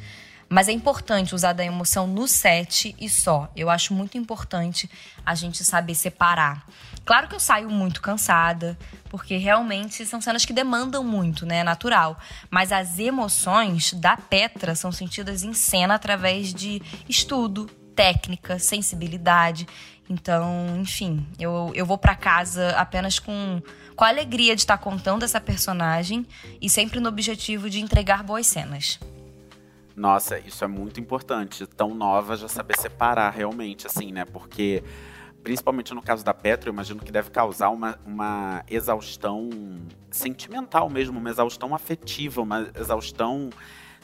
Mas 0.49 0.69
é 0.69 0.73
importante 0.73 1.35
usar 1.35 1.53
da 1.53 1.65
emoção 1.65 2.07
no 2.07 2.29
set 2.29 2.95
e 3.01 3.09
só. 3.09 3.51
Eu 3.57 3.69
acho 3.71 3.93
muito 3.93 4.17
importante 4.17 4.89
a 5.27 5.35
gente 5.35 5.65
saber 5.65 5.95
separar. 5.97 6.65
Claro 7.05 7.27
que 7.27 7.35
eu 7.35 7.41
saio 7.41 7.71
muito 7.71 8.01
cansada, 8.01 8.79
porque 9.09 9.37
realmente 9.37 10.07
são 10.07 10.21
cenas 10.21 10.45
que 10.45 10.53
demandam 10.53 11.03
muito, 11.03 11.45
né? 11.45 11.59
É 11.59 11.65
natural. 11.65 12.19
Mas 12.51 12.71
as 12.71 12.99
emoções 12.99 13.95
da 13.95 14.17
Petra 14.17 14.75
são 14.75 14.93
sentidas 14.93 15.43
em 15.43 15.55
cena 15.55 15.95
através 15.95 16.53
de 16.53 16.83
estudo, 17.09 17.69
técnica, 17.95 18.59
sensibilidade. 18.59 19.67
Então, 20.09 20.79
enfim, 20.79 21.27
eu, 21.39 21.71
eu 21.75 21.87
vou 21.87 21.97
para 21.97 22.15
casa 22.15 22.71
apenas 22.71 23.19
com, 23.19 23.63
com 23.95 24.05
a 24.05 24.09
alegria 24.09 24.55
de 24.55 24.63
estar 24.63 24.79
contando 24.79 25.25
essa 25.25 25.41
personagem 25.41 26.27
e 26.61 26.69
sempre 26.69 27.01
no 27.01 27.09
objetivo 27.09 27.71
de 27.71 27.81
entregar 27.81 28.23
boas 28.23 28.47
cenas. 28.47 28.99
Nossa, 29.95 30.39
isso 30.39 30.65
é 30.65 30.67
muito 30.67 30.99
importante. 31.01 31.67
Tão 31.67 31.95
nova 31.95 32.37
já 32.37 32.49
saber 32.49 32.77
separar 32.79 33.31
realmente, 33.31 33.87
assim, 33.87 34.11
né? 34.11 34.25
Porque 34.25 34.83
principalmente 35.43 35.93
no 35.93 36.01
caso 36.01 36.25
da 36.25 36.33
Petra, 36.33 36.69
eu 36.69 36.73
imagino 36.73 37.01
que 37.01 37.11
deve 37.11 37.31
causar 37.31 37.71
uma, 37.71 37.99
uma 38.07 38.65
exaustão 38.71 39.51
sentimental 40.11 40.89
mesmo, 40.89 41.19
uma 41.19 41.31
exaustão 41.31 41.75
afetiva, 41.75 42.41
uma 42.41 42.71
exaustão 42.79 43.51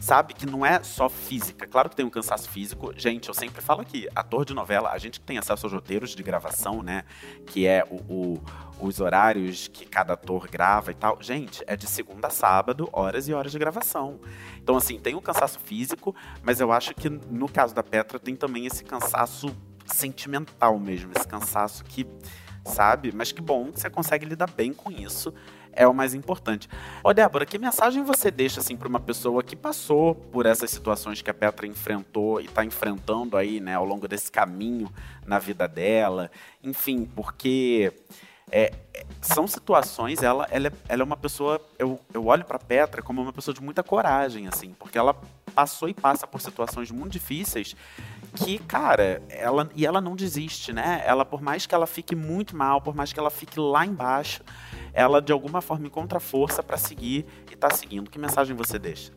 sabe 0.00 0.34
que 0.34 0.46
não 0.46 0.64
é 0.64 0.82
só 0.82 1.08
física. 1.08 1.66
Claro 1.66 1.88
que 1.88 1.96
tem 1.96 2.06
um 2.06 2.10
cansaço 2.10 2.48
físico. 2.48 2.92
Gente, 2.96 3.28
eu 3.28 3.34
sempre 3.34 3.60
falo 3.60 3.80
aqui, 3.80 4.08
ator 4.14 4.44
de 4.44 4.54
novela, 4.54 4.90
a 4.90 4.98
gente 4.98 5.20
que 5.20 5.26
tem 5.26 5.38
acesso 5.38 5.66
aos 5.66 5.72
roteiros 5.72 6.14
de 6.14 6.22
gravação, 6.22 6.82
né? 6.82 7.04
Que 7.46 7.66
é 7.66 7.84
o, 7.90 7.96
o, 7.96 8.42
os 8.80 9.00
horários 9.00 9.68
que 9.68 9.84
cada 9.84 10.14
ator 10.14 10.48
grava 10.48 10.90
e 10.90 10.94
tal. 10.94 11.18
Gente, 11.20 11.62
é 11.66 11.76
de 11.76 11.86
segunda 11.86 12.28
a 12.28 12.30
sábado, 12.30 12.88
horas 12.92 13.28
e 13.28 13.34
horas 13.34 13.52
de 13.52 13.58
gravação. 13.58 14.20
Então, 14.62 14.76
assim, 14.76 14.98
tem 14.98 15.14
um 15.14 15.20
cansaço 15.20 15.58
físico, 15.58 16.14
mas 16.42 16.60
eu 16.60 16.72
acho 16.72 16.94
que 16.94 17.08
no 17.08 17.48
caso 17.48 17.74
da 17.74 17.82
Petra 17.82 18.18
tem 18.18 18.36
também 18.36 18.66
esse 18.66 18.84
cansaço 18.84 19.54
sentimental 19.86 20.78
mesmo, 20.78 21.12
esse 21.16 21.26
cansaço 21.26 21.82
que, 21.84 22.06
sabe? 22.64 23.10
Mas 23.12 23.32
que 23.32 23.40
bom 23.40 23.72
que 23.72 23.80
você 23.80 23.90
consegue 23.90 24.26
lidar 24.26 24.50
bem 24.50 24.72
com 24.72 24.90
isso 24.90 25.32
é 25.72 25.86
o 25.86 25.94
mais 25.94 26.14
importante. 26.14 26.68
Ô 27.02 27.12
Débora, 27.12 27.46
que 27.46 27.58
mensagem 27.58 28.02
você 28.02 28.30
deixa 28.30 28.60
assim 28.60 28.76
para 28.76 28.88
uma 28.88 29.00
pessoa 29.00 29.42
que 29.42 29.56
passou 29.56 30.14
por 30.14 30.46
essas 30.46 30.70
situações 30.70 31.22
que 31.22 31.30
a 31.30 31.34
Petra 31.34 31.66
enfrentou 31.66 32.40
e 32.40 32.46
está 32.46 32.64
enfrentando 32.64 33.36
aí, 33.36 33.60
né, 33.60 33.74
ao 33.74 33.84
longo 33.84 34.08
desse 34.08 34.30
caminho 34.30 34.90
na 35.26 35.38
vida 35.38 35.68
dela? 35.68 36.30
Enfim, 36.62 37.04
porque 37.04 37.92
é, 38.50 38.72
é 38.94 39.06
são 39.20 39.46
situações, 39.46 40.22
ela, 40.22 40.46
ela, 40.50 40.68
é, 40.68 40.72
ela 40.88 41.02
é 41.02 41.04
uma 41.04 41.16
pessoa, 41.16 41.60
eu, 41.78 42.00
eu 42.12 42.26
olho 42.26 42.44
para 42.44 42.58
Petra 42.58 43.02
como 43.02 43.22
uma 43.22 43.32
pessoa 43.32 43.54
de 43.54 43.62
muita 43.62 43.82
coragem, 43.82 44.46
assim, 44.46 44.74
porque 44.78 44.98
ela 44.98 45.16
passou 45.48 45.88
e 45.88 45.94
passa 45.94 46.26
por 46.26 46.40
situações 46.40 46.90
muito 46.90 47.12
difíceis 47.12 47.74
que, 48.36 48.58
cara, 48.58 49.22
ela 49.28 49.68
e 49.74 49.86
ela 49.86 50.00
não 50.00 50.14
desiste, 50.14 50.72
né? 50.72 51.02
Ela, 51.04 51.24
por 51.24 51.40
mais 51.40 51.66
que 51.66 51.74
ela 51.74 51.86
fique 51.86 52.14
muito 52.14 52.56
mal, 52.56 52.80
por 52.80 52.94
mais 52.94 53.12
que 53.12 53.18
ela 53.18 53.30
fique 53.30 53.58
lá 53.58 53.84
embaixo, 53.84 54.42
ela 54.92 55.20
de 55.20 55.32
alguma 55.32 55.60
forma 55.60 55.86
encontra 55.86 56.20
força 56.20 56.62
para 56.62 56.76
seguir 56.76 57.26
e 57.50 57.56
tá 57.56 57.70
seguindo. 57.70 58.10
Que 58.10 58.18
mensagem 58.18 58.54
você 58.54 58.78
deixa? 58.78 59.12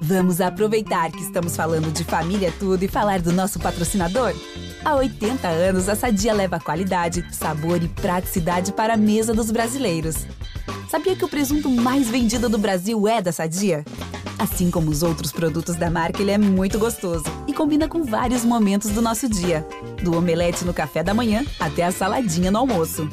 Vamos 0.00 0.40
aproveitar 0.40 1.10
que 1.10 1.20
estamos 1.20 1.56
falando 1.56 1.92
de 1.92 2.04
família 2.04 2.52
tudo 2.58 2.82
e 2.82 2.88
falar 2.88 3.20
do 3.20 3.32
nosso 3.32 3.58
patrocinador? 3.58 4.32
Há 4.84 4.94
80 4.94 5.48
anos, 5.48 5.88
a 5.88 5.96
Sadia 5.96 6.32
leva 6.32 6.60
qualidade, 6.60 7.26
sabor 7.34 7.82
e 7.82 7.88
praticidade 7.88 8.72
para 8.72 8.94
a 8.94 8.96
mesa 8.96 9.34
dos 9.34 9.50
brasileiros. 9.50 10.26
Sabia 10.88 11.16
que 11.16 11.24
o 11.24 11.28
presunto 11.28 11.68
mais 11.70 12.08
vendido 12.08 12.48
do 12.48 12.58
Brasil 12.58 13.06
é 13.06 13.20
da 13.20 13.32
Sadia? 13.32 13.84
Assim 14.38 14.70
como 14.70 14.90
os 14.90 15.02
outros 15.02 15.32
produtos 15.32 15.76
da 15.76 15.90
marca, 15.90 16.20
ele 16.20 16.30
é 16.30 16.38
muito 16.38 16.78
gostoso 16.78 17.24
e 17.46 17.54
combina 17.54 17.88
com 17.88 18.04
vários 18.04 18.44
momentos 18.44 18.90
do 18.90 19.00
nosso 19.00 19.28
dia, 19.28 19.66
do 20.02 20.16
omelete 20.16 20.64
no 20.64 20.74
café 20.74 21.02
da 21.02 21.14
manhã 21.14 21.44
até 21.58 21.82
a 21.84 21.90
saladinha 21.90 22.50
no 22.50 22.58
almoço. 22.58 23.08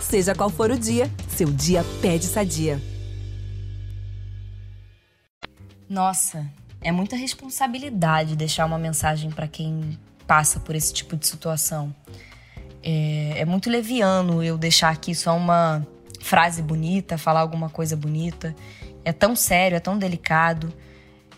Seja 0.00 0.34
qual 0.34 0.50
for 0.50 0.70
o 0.70 0.78
dia, 0.78 1.10
seu 1.28 1.48
dia 1.48 1.84
pede 2.00 2.26
sadia. 2.26 2.80
Nossa, 5.88 6.44
é 6.80 6.90
muita 6.90 7.14
responsabilidade 7.14 8.34
deixar 8.34 8.66
uma 8.66 8.78
mensagem 8.78 9.30
para 9.30 9.46
quem 9.46 9.96
passa 10.26 10.58
por 10.58 10.74
esse 10.74 10.92
tipo 10.92 11.16
de 11.16 11.26
situação. 11.26 11.94
É, 12.82 13.40
é, 13.40 13.44
muito 13.44 13.70
leviano 13.70 14.42
eu 14.42 14.58
deixar 14.58 14.90
aqui 14.90 15.14
só 15.14 15.36
uma 15.36 15.86
frase 16.26 16.60
bonita, 16.60 17.16
falar 17.16 17.40
alguma 17.40 17.70
coisa 17.70 17.96
bonita. 17.96 18.54
É 19.04 19.12
tão 19.12 19.36
sério, 19.36 19.76
é 19.76 19.80
tão 19.80 19.96
delicado, 19.96 20.72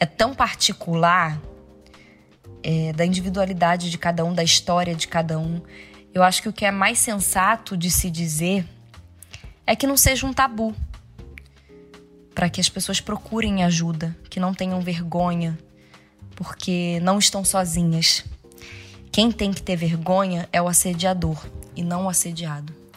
é 0.00 0.06
tão 0.06 0.34
particular 0.34 1.38
é, 2.62 2.94
da 2.94 3.04
individualidade 3.04 3.90
de 3.90 3.98
cada 3.98 4.24
um, 4.24 4.32
da 4.32 4.42
história 4.42 4.94
de 4.94 5.06
cada 5.06 5.38
um. 5.38 5.60
Eu 6.14 6.22
acho 6.22 6.40
que 6.40 6.48
o 6.48 6.52
que 6.52 6.64
é 6.64 6.70
mais 6.70 6.98
sensato 6.98 7.76
de 7.76 7.90
se 7.90 8.10
dizer 8.10 8.66
é 9.66 9.76
que 9.76 9.86
não 9.86 9.96
seja 9.96 10.26
um 10.26 10.32
tabu. 10.32 10.74
Para 12.34 12.48
que 12.48 12.60
as 12.60 12.68
pessoas 12.68 13.00
procurem 13.00 13.64
ajuda, 13.64 14.16
que 14.30 14.40
não 14.40 14.54
tenham 14.54 14.80
vergonha, 14.80 15.58
porque 16.34 16.98
não 17.02 17.18
estão 17.18 17.44
sozinhas. 17.44 18.24
Quem 19.12 19.30
tem 19.30 19.52
que 19.52 19.60
ter 19.60 19.76
vergonha 19.76 20.48
é 20.50 20.62
o 20.62 20.68
assediador 20.68 21.44
e 21.76 21.82
não 21.82 22.06
o 22.06 22.08
assediado. 22.08 22.87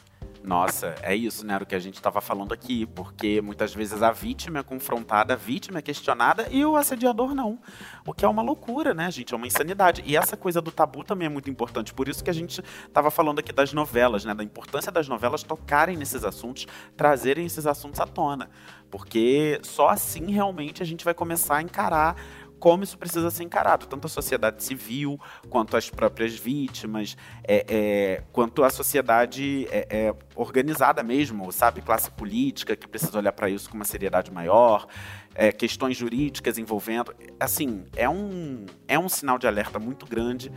Nossa, 0.43 0.95
é 1.03 1.15
isso, 1.15 1.45
né? 1.45 1.53
Era 1.53 1.63
o 1.63 1.67
que 1.67 1.75
a 1.75 1.79
gente 1.79 1.95
estava 1.95 2.19
falando 2.19 2.53
aqui, 2.53 2.86
porque 2.86 3.41
muitas 3.41 3.74
vezes 3.74 4.01
a 4.01 4.12
vítima 4.12 4.60
é 4.60 4.63
confrontada, 4.63 5.33
a 5.33 5.38
vítima 5.38 5.79
é 5.79 5.81
questionada 5.81 6.48
e 6.50 6.65
o 6.65 6.75
assediador 6.75 7.36
não. 7.36 7.60
O 8.05 8.13
que 8.13 8.25
é 8.25 8.27
uma 8.27 8.41
loucura, 8.41 8.93
né, 8.93 9.10
gente? 9.12 9.33
É 9.33 9.38
uma 9.38 9.45
insanidade. 9.45 10.03
E 10.05 10.17
essa 10.17 10.36
coisa 10.36 10.60
do 10.60 10.71
tabu 10.71 11.03
também 11.03 11.27
é 11.27 11.29
muito 11.29 11.50
importante. 11.50 11.93
Por 11.93 12.07
isso 12.07 12.24
que 12.24 12.29
a 12.29 12.33
gente 12.33 12.63
estava 12.88 13.12
falando 13.12 13.39
aqui 13.39 13.53
das 13.53 13.71
novelas, 13.71 14.25
né? 14.25 14.33
Da 14.33 14.43
importância 14.43 14.91
das 14.91 15.07
novelas 15.07 15.43
tocarem 15.43 15.95
nesses 15.95 16.24
assuntos, 16.24 16.65
trazerem 16.98 17.45
esses 17.45 17.67
assuntos 17.67 18.00
à 18.00 18.07
tona. 18.07 18.50
Porque 18.89 19.60
só 19.63 19.89
assim 19.89 20.31
realmente 20.31 20.81
a 20.81 20.86
gente 20.86 21.05
vai 21.05 21.13
começar 21.13 21.57
a 21.57 21.62
encarar 21.62 22.15
como 22.61 22.83
isso 22.83 22.95
precisa 22.95 23.31
ser 23.31 23.43
encarado, 23.43 23.87
tanto 23.87 24.05
a 24.05 24.09
sociedade 24.09 24.63
civil, 24.63 25.19
quanto 25.49 25.75
as 25.75 25.89
próprias 25.89 26.35
vítimas, 26.35 27.17
é, 27.43 27.65
é, 27.67 28.23
quanto 28.31 28.63
a 28.63 28.69
sociedade 28.69 29.67
é, 29.71 29.87
é 29.89 30.15
organizada 30.35 31.01
mesmo, 31.01 31.51
sabe? 31.51 31.81
Classe 31.81 32.11
política, 32.11 32.75
que 32.75 32.87
precisa 32.87 33.17
olhar 33.17 33.31
para 33.31 33.49
isso 33.49 33.67
com 33.67 33.75
uma 33.75 33.83
seriedade 33.83 34.31
maior, 34.31 34.85
é, 35.33 35.51
questões 35.51 35.97
jurídicas 35.97 36.59
envolvendo. 36.59 37.15
Assim, 37.39 37.83
é 37.95 38.07
um, 38.07 38.67
é 38.87 38.99
um 38.99 39.09
sinal 39.09 39.39
de 39.39 39.47
alerta 39.47 39.79
muito 39.79 40.05
grande 40.05 40.51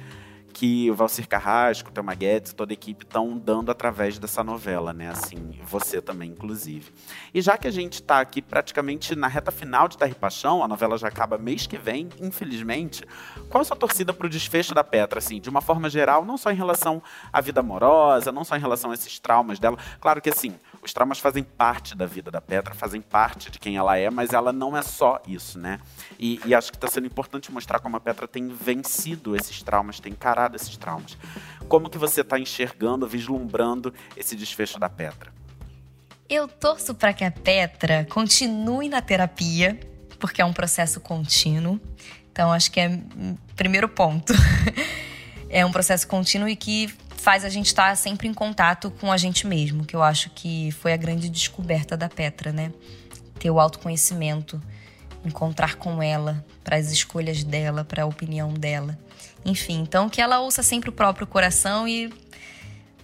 que 0.55 0.89
o 0.89 0.95
Valcir 0.95 1.29
Carrasco, 1.29 1.91
o 1.91 1.93
Thelma 1.93 2.15
Guedes 2.15 2.53
toda 2.53 2.73
a 2.73 2.75
equipe 2.75 3.05
estão 3.05 3.37
dando 3.37 3.73
através 3.73 4.19
dessa 4.21 4.45
novela, 4.45 4.93
né? 4.93 5.09
Assim, 5.09 5.59
você 5.67 6.01
também, 6.01 6.31
inclusive. 6.31 6.93
E 7.35 7.43
já 7.43 7.59
que 7.59 7.67
a 7.67 7.71
gente 7.73 7.95
está 7.95 8.21
aqui 8.21 8.41
praticamente 8.41 9.17
na 9.17 9.27
reta 9.27 9.51
final 9.51 9.89
de 9.89 9.99
Terra 9.99 10.15
Paixão, 10.15 10.63
a 10.63 10.69
novela 10.69 10.97
já 10.97 11.09
acaba 11.09 11.37
mês 11.37 11.67
que 11.67 11.77
vem, 11.77 12.09
infelizmente, 12.21 13.05
qual 13.51 13.63
a 13.63 13.65
sua 13.65 13.77
torcida 13.77 14.13
para 14.13 14.29
o 14.29 14.31
desfecho 14.31 14.73
da 14.73 14.85
Petra, 14.85 15.19
assim, 15.19 15.41
de 15.41 15.51
uma 15.51 15.61
forma 15.61 15.91
geral, 15.91 16.25
não 16.25 16.39
só 16.39 16.53
em 16.53 16.57
relação 16.57 17.03
à 17.33 17.41
vida 17.41 17.59
amorosa, 17.59 18.31
não 18.31 18.45
só 18.45 18.57
em 18.57 18.61
relação 18.61 18.93
a 18.93 18.95
esses 18.95 19.19
traumas 19.19 19.59
dela. 19.59 19.77
Claro 20.01 20.23
que, 20.23 20.31
assim, 20.31 20.55
os 20.85 20.93
traumas 20.93 21.19
fazem 21.19 21.43
parte 21.43 21.97
da 21.97 22.05
vida 22.05 22.31
da 22.31 22.41
Petra, 22.41 22.75
fazem 22.75 23.01
parte 23.01 23.51
de 23.51 23.59
quem 23.59 23.77
ela 23.77 23.97
é, 23.97 24.11
mas 24.11 24.33
ela 24.33 24.53
não 24.53 24.77
é 24.77 24.83
só 24.83 25.21
isso, 25.27 25.59
né? 25.59 25.81
E, 26.19 26.41
e 26.45 26.55
acho 26.55 26.71
que 26.71 26.77
está 26.77 26.89
sendo 26.89 27.07
importante 27.07 27.51
mostrar 27.51 27.81
como 27.81 27.97
a 27.97 28.01
Petra 28.01 28.29
tem 28.29 28.49
vencido 28.49 29.35
esses 29.35 29.63
traumas, 29.63 29.99
tem 29.99 30.13
encarado 30.13 30.57
esses 30.57 30.77
traumas. 30.77 31.17
Como 31.69 31.89
que 31.89 31.97
você 31.97 32.21
está 32.21 32.39
enxergando, 32.39 33.07
vislumbrando 33.07 33.95
esse 34.17 34.37
desfecho 34.37 34.79
da 34.79 34.91
Petra? 34.91 35.33
Eu 36.29 36.47
torço 36.47 36.95
para 36.95 37.13
que 37.13 37.25
a 37.25 37.31
Petra 37.31 38.07
continue 38.11 38.89
na 38.89 39.01
terapia, 39.01 39.79
porque 40.19 40.43
é 40.43 40.45
um 40.45 40.53
processo 40.53 41.01
contínuo. 41.01 41.81
Então, 42.31 42.53
acho 42.53 42.71
que 42.71 42.81
é 42.81 42.89
o 42.89 43.55
primeiro 43.55 43.89
ponto. 43.89 44.33
é 45.49 45.65
um 45.65 45.71
processo 45.71 46.07
contínuo 46.09 46.49
e 46.49 46.57
que 46.57 46.93
faz 47.25 47.43
a 47.43 47.49
gente 47.49 47.69
estar 47.69 47.89
tá 47.89 47.97
sempre 47.97 48.29
em 48.29 48.35
contato 48.35 48.91
com 49.01 49.11
a 49.11 49.17
gente 49.17 49.47
mesmo, 49.47 49.87
que 49.87 49.97
eu 49.97 50.03
acho 50.03 50.29
que 50.29 50.71
foi 50.73 50.93
a 50.93 50.97
grande 50.97 51.31
descoberta 51.31 51.97
da 51.97 52.07
Petra, 52.07 52.53
né? 52.53 52.71
Ter 53.39 53.51
o 53.51 53.59
autoconhecimento, 53.59 54.61
encontrar 55.25 55.77
com 55.77 56.03
ela, 56.03 56.45
para 56.63 56.77
as 56.77 56.93
escolhas 56.93 57.43
dela, 57.43 57.83
para 57.83 58.03
a 58.03 58.07
opinião 58.07 58.53
dela. 58.53 58.99
Enfim, 59.43 59.81
então 59.81 60.11
que 60.11 60.21
ela 60.21 60.41
ouça 60.41 60.63
sempre 60.63 60.91
o 60.91 60.93
próprio 60.93 61.27
coração 61.27 61.89
e 61.89 62.13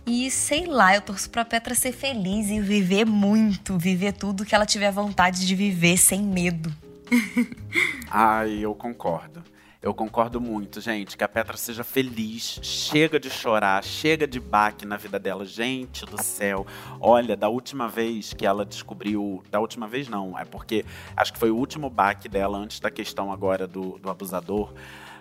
e 0.06 0.30
sei 0.30 0.66
lá, 0.66 0.94
eu 0.94 1.00
torço 1.00 1.30
pra 1.30 1.42
Petra 1.42 1.74
ser 1.74 1.92
feliz 1.92 2.50
e 2.50 2.60
viver 2.60 3.06
muito, 3.06 3.78
viver 3.78 4.12
tudo 4.12 4.44
que 4.44 4.54
ela 4.54 4.66
tiver 4.66 4.90
vontade 4.90 5.46
de 5.46 5.54
viver 5.54 5.96
sem 5.96 6.20
medo. 6.20 6.70
Ai, 8.10 8.58
eu 8.58 8.74
concordo. 8.74 9.42
Eu 9.82 9.94
concordo 9.94 10.42
muito, 10.42 10.78
gente, 10.78 11.16
que 11.16 11.24
a 11.24 11.28
Petra 11.28 11.56
seja 11.56 11.82
feliz, 11.82 12.60
chega 12.62 13.18
de 13.18 13.30
chorar, 13.30 13.82
chega 13.82 14.26
de 14.26 14.38
baque 14.38 14.84
na 14.84 14.98
vida 14.98 15.18
dela. 15.18 15.46
Gente 15.46 16.04
do 16.04 16.22
céu, 16.22 16.66
olha, 17.00 17.34
da 17.34 17.48
última 17.48 17.88
vez 17.88 18.34
que 18.34 18.44
ela 18.44 18.66
descobriu. 18.66 19.42
Da 19.50 19.58
última 19.58 19.88
vez 19.88 20.06
não, 20.06 20.38
é 20.38 20.44
porque 20.44 20.84
acho 21.16 21.32
que 21.32 21.38
foi 21.38 21.50
o 21.50 21.56
último 21.56 21.88
baque 21.88 22.28
dela 22.28 22.58
antes 22.58 22.78
da 22.78 22.90
questão 22.90 23.32
agora 23.32 23.66
do, 23.66 23.98
do 23.98 24.10
abusador. 24.10 24.70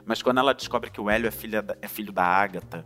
Mas 0.06 0.22
quando 0.22 0.40
ela 0.40 0.54
descobre 0.54 0.90
que 0.90 1.00
o 1.00 1.10
Hélio 1.10 1.30
é, 1.30 1.32
filha 1.32 1.64
é 1.82 1.88
filho 1.88 2.12
da 2.12 2.26
Ágata, 2.26 2.84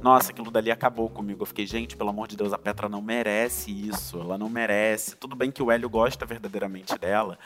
nossa, 0.00 0.30
aquilo 0.30 0.52
dali 0.52 0.70
acabou 0.70 1.10
comigo. 1.10 1.42
Eu 1.42 1.46
fiquei, 1.46 1.66
gente, 1.66 1.96
pelo 1.96 2.10
amor 2.10 2.28
de 2.28 2.36
Deus, 2.36 2.52
a 2.52 2.58
Petra 2.58 2.88
não 2.88 3.02
merece 3.02 3.72
isso. 3.72 4.20
Ela 4.20 4.38
não 4.38 4.48
merece. 4.48 5.16
Tudo 5.16 5.34
bem 5.34 5.50
que 5.50 5.60
o 5.60 5.72
Hélio 5.72 5.90
gosta 5.90 6.24
verdadeiramente 6.24 6.96
dela, 6.96 7.36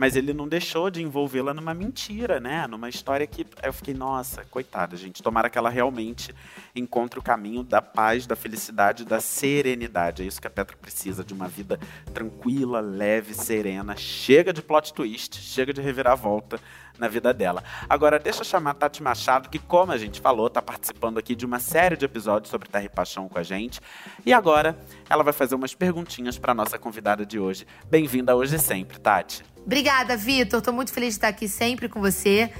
mas 0.00 0.16
ele 0.16 0.32
não 0.32 0.48
deixou 0.48 0.88
de 0.88 1.02
envolvê-la 1.02 1.52
numa 1.52 1.74
mentira, 1.74 2.40
né? 2.40 2.66
Numa 2.66 2.88
história 2.88 3.26
que 3.26 3.46
eu 3.62 3.70
fiquei, 3.70 3.92
nossa, 3.92 4.46
coitada, 4.46 4.96
gente. 4.96 5.22
Tomara 5.22 5.50
que 5.50 5.58
ela 5.58 5.68
realmente 5.68 6.34
encontre 6.74 7.18
o 7.18 7.22
caminho 7.22 7.62
da 7.62 7.82
paz, 7.82 8.26
da 8.26 8.34
felicidade, 8.34 9.04
da 9.04 9.20
serenidade. 9.20 10.22
É 10.22 10.24
isso 10.24 10.40
que 10.40 10.46
a 10.46 10.50
Petra 10.50 10.74
precisa, 10.74 11.22
de 11.22 11.34
uma 11.34 11.46
vida 11.48 11.78
tranquila, 12.14 12.80
leve, 12.80 13.34
serena. 13.34 13.94
Chega 13.94 14.54
de 14.54 14.62
plot 14.62 14.94
twist, 14.94 15.36
chega 15.36 15.70
de 15.70 15.82
reviravolta 15.82 16.58
na 16.98 17.06
vida 17.06 17.34
dela. 17.34 17.62
Agora, 17.86 18.18
deixa 18.18 18.40
eu 18.40 18.44
chamar 18.44 18.70
a 18.70 18.74
Tati 18.74 19.02
Machado, 19.02 19.50
que, 19.50 19.58
como 19.58 19.92
a 19.92 19.98
gente 19.98 20.18
falou, 20.18 20.46
está 20.46 20.62
participando 20.62 21.18
aqui 21.18 21.34
de 21.34 21.44
uma 21.44 21.58
série 21.58 21.96
de 21.96 22.06
episódios 22.06 22.50
sobre 22.50 22.70
Terra 22.70 22.84
e 22.84 22.88
Paixão 22.88 23.28
com 23.28 23.38
a 23.38 23.42
gente. 23.42 23.80
E 24.24 24.32
agora, 24.32 24.78
ela 25.10 25.22
vai 25.22 25.34
fazer 25.34 25.54
umas 25.54 25.74
perguntinhas 25.74 26.38
para 26.38 26.54
nossa 26.54 26.78
convidada 26.78 27.26
de 27.26 27.38
hoje. 27.38 27.66
Bem-vinda 27.90 28.34
hoje 28.34 28.58
sempre, 28.58 28.98
Tati. 28.98 29.44
Obrigada, 29.70 30.16
Vitor. 30.16 30.60
Tô 30.60 30.72
muito 30.72 30.92
feliz 30.92 31.10
de 31.10 31.18
estar 31.18 31.28
aqui 31.28 31.46
sempre 31.46 31.88
com 31.88 32.00
você. 32.00 32.50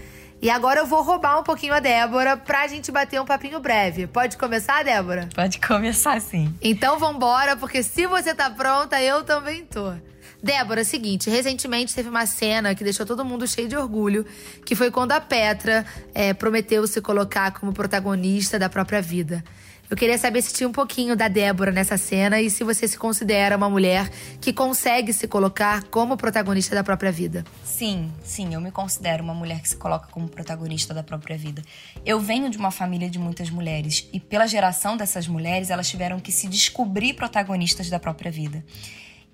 E 0.41 0.49
agora 0.49 0.79
eu 0.79 0.87
vou 0.87 1.03
roubar 1.03 1.41
um 1.41 1.43
pouquinho 1.43 1.75
a 1.75 1.81
Débora 1.81 2.37
pra 2.37 2.69
gente 2.69 2.93
bater 2.93 3.21
um 3.21 3.25
papinho 3.25 3.59
breve. 3.59 4.07
Pode 4.07 4.37
começar, 4.37 4.85
Débora? 4.85 5.29
Pode 5.35 5.59
começar 5.59 6.21
sim. 6.21 6.55
Então 6.63 7.01
vambora, 7.01 7.57
porque 7.57 7.83
se 7.83 8.07
você 8.07 8.33
tá 8.33 8.49
pronta, 8.49 9.03
eu 9.03 9.25
também 9.25 9.67
tô. 9.67 9.93
Débora, 10.41 10.83
é 10.83 10.85
seguinte, 10.85 11.29
recentemente 11.29 11.93
teve 11.93 12.09
uma 12.09 12.27
cena 12.27 12.77
que 12.77 12.85
deixou 12.85 13.05
todo 13.05 13.25
mundo 13.25 13.45
cheio 13.45 13.67
de 13.67 13.77
orgulho, 13.77 14.25
que 14.65 14.77
foi 14.77 14.89
quando 14.89 15.11
a 15.11 15.21
Petra 15.21 15.85
é, 16.15 16.33
prometeu 16.33 16.87
se 16.87 17.01
colocar 17.01 17.51
como 17.51 17.73
protagonista 17.73 18.57
da 18.57 18.69
própria 18.69 19.03
vida. 19.03 19.43
Eu 19.91 19.97
queria 19.97 20.17
saber 20.17 20.41
se 20.41 20.55
tinha 20.55 20.69
um 20.69 20.73
pouquinho 20.73 21.17
da 21.17 21.27
Débora 21.27 21.73
nessa 21.73 21.99
cena 21.99 22.41
e 22.41 22.49
se 22.49 22.63
você 22.63 22.87
se 22.87 22.97
considera 22.97 23.57
uma 23.57 23.69
mulher 23.69 24.09
que 24.41 24.53
consegue 24.53 25.13
se 25.13 25.27
colocar 25.27 25.83
como 25.85 26.17
protagonista 26.17 26.77
da 26.77 26.85
própria 26.85 27.11
vida. 27.11 27.45
Sim, 27.65 28.13
sim, 28.23 28.55
eu 28.55 28.61
me 28.61 28.71
considero 28.71 29.25
uma 29.25 29.35
mulher 29.35 29.61
que 29.61 29.69
se 29.69 29.77
coloca 29.77 30.07
como 30.13 30.29
protagonista 30.29 30.95
da 30.95 31.03
própria 31.03 31.37
vida. 31.37 31.61
Eu 32.07 32.21
venho 32.21 32.49
de 32.49 32.57
uma 32.57 32.71
família 32.71 33.11
de 33.11 33.19
muitas 33.19 33.51
mulheres 33.51 34.09
e, 34.13 34.21
pela 34.21 34.47
geração 34.47 34.97
dessas 34.97 35.27
mulheres, 35.27 35.71
elas 35.71 35.89
tiveram 35.89 36.21
que 36.21 36.31
se 36.31 36.47
descobrir 36.47 37.15
protagonistas 37.15 37.91
da 37.91 37.99
própria 37.99 38.31
vida. 38.31 38.65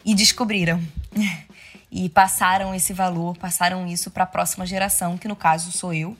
E 0.06 0.14
descobriram. 0.14 0.80
e 1.92 2.08
passaram 2.08 2.74
esse 2.74 2.94
valor, 2.94 3.36
passaram 3.36 3.86
isso 3.86 4.10
para 4.10 4.24
a 4.24 4.26
próxima 4.26 4.64
geração, 4.64 5.18
que 5.18 5.28
no 5.28 5.36
caso 5.36 5.70
sou 5.70 5.92
eu. 5.92 6.16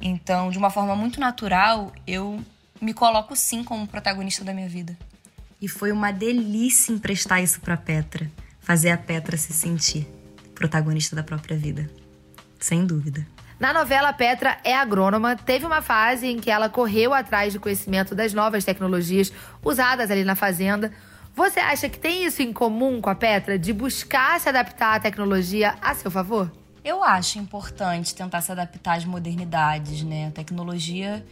Então, 0.00 0.52
de 0.52 0.58
uma 0.58 0.70
forma 0.70 0.94
muito 0.94 1.18
natural, 1.18 1.92
eu 2.06 2.40
me 2.82 2.92
coloco 2.92 3.36
sim 3.36 3.62
como 3.62 3.86
protagonista 3.86 4.44
da 4.44 4.52
minha 4.52 4.68
vida. 4.68 4.98
E 5.60 5.68
foi 5.68 5.92
uma 5.92 6.10
delícia 6.10 6.92
emprestar 6.92 7.40
isso 7.40 7.60
para 7.60 7.76
Petra, 7.76 8.28
fazer 8.58 8.90
a 8.90 8.98
Petra 8.98 9.36
se 9.36 9.52
sentir 9.52 10.04
protagonista 10.52 11.14
da 11.14 11.22
própria 11.22 11.56
vida. 11.56 11.88
Sem 12.58 12.84
dúvida. 12.84 13.24
Na 13.58 13.72
novela, 13.72 14.12
Petra 14.12 14.58
é 14.64 14.74
agrônoma. 14.74 15.36
Teve 15.36 15.64
uma 15.64 15.80
fase 15.80 16.26
em 16.26 16.40
que 16.40 16.50
ela 16.50 16.68
correu 16.68 17.14
atrás 17.14 17.52
de 17.52 17.60
conhecimento 17.60 18.12
das 18.12 18.34
novas 18.34 18.64
tecnologias 18.64 19.32
usadas 19.64 20.10
ali 20.10 20.24
na 20.24 20.34
fazenda. 20.34 20.92
Você 21.36 21.60
acha 21.60 21.88
que 21.88 21.98
tem 21.98 22.24
isso 22.24 22.42
em 22.42 22.52
comum 22.52 23.00
com 23.00 23.08
a 23.08 23.14
Petra, 23.14 23.56
de 23.56 23.72
buscar 23.72 24.40
se 24.40 24.48
adaptar 24.48 24.96
à 24.96 25.00
tecnologia 25.00 25.76
a 25.80 25.94
seu 25.94 26.10
favor? 26.10 26.50
Eu 26.84 27.04
acho 27.04 27.38
importante 27.38 28.12
tentar 28.12 28.40
se 28.40 28.50
adaptar 28.50 28.98
às 28.98 29.04
modernidades, 29.04 30.02
né? 30.02 30.26
A 30.26 30.30
tecnologia 30.32 31.24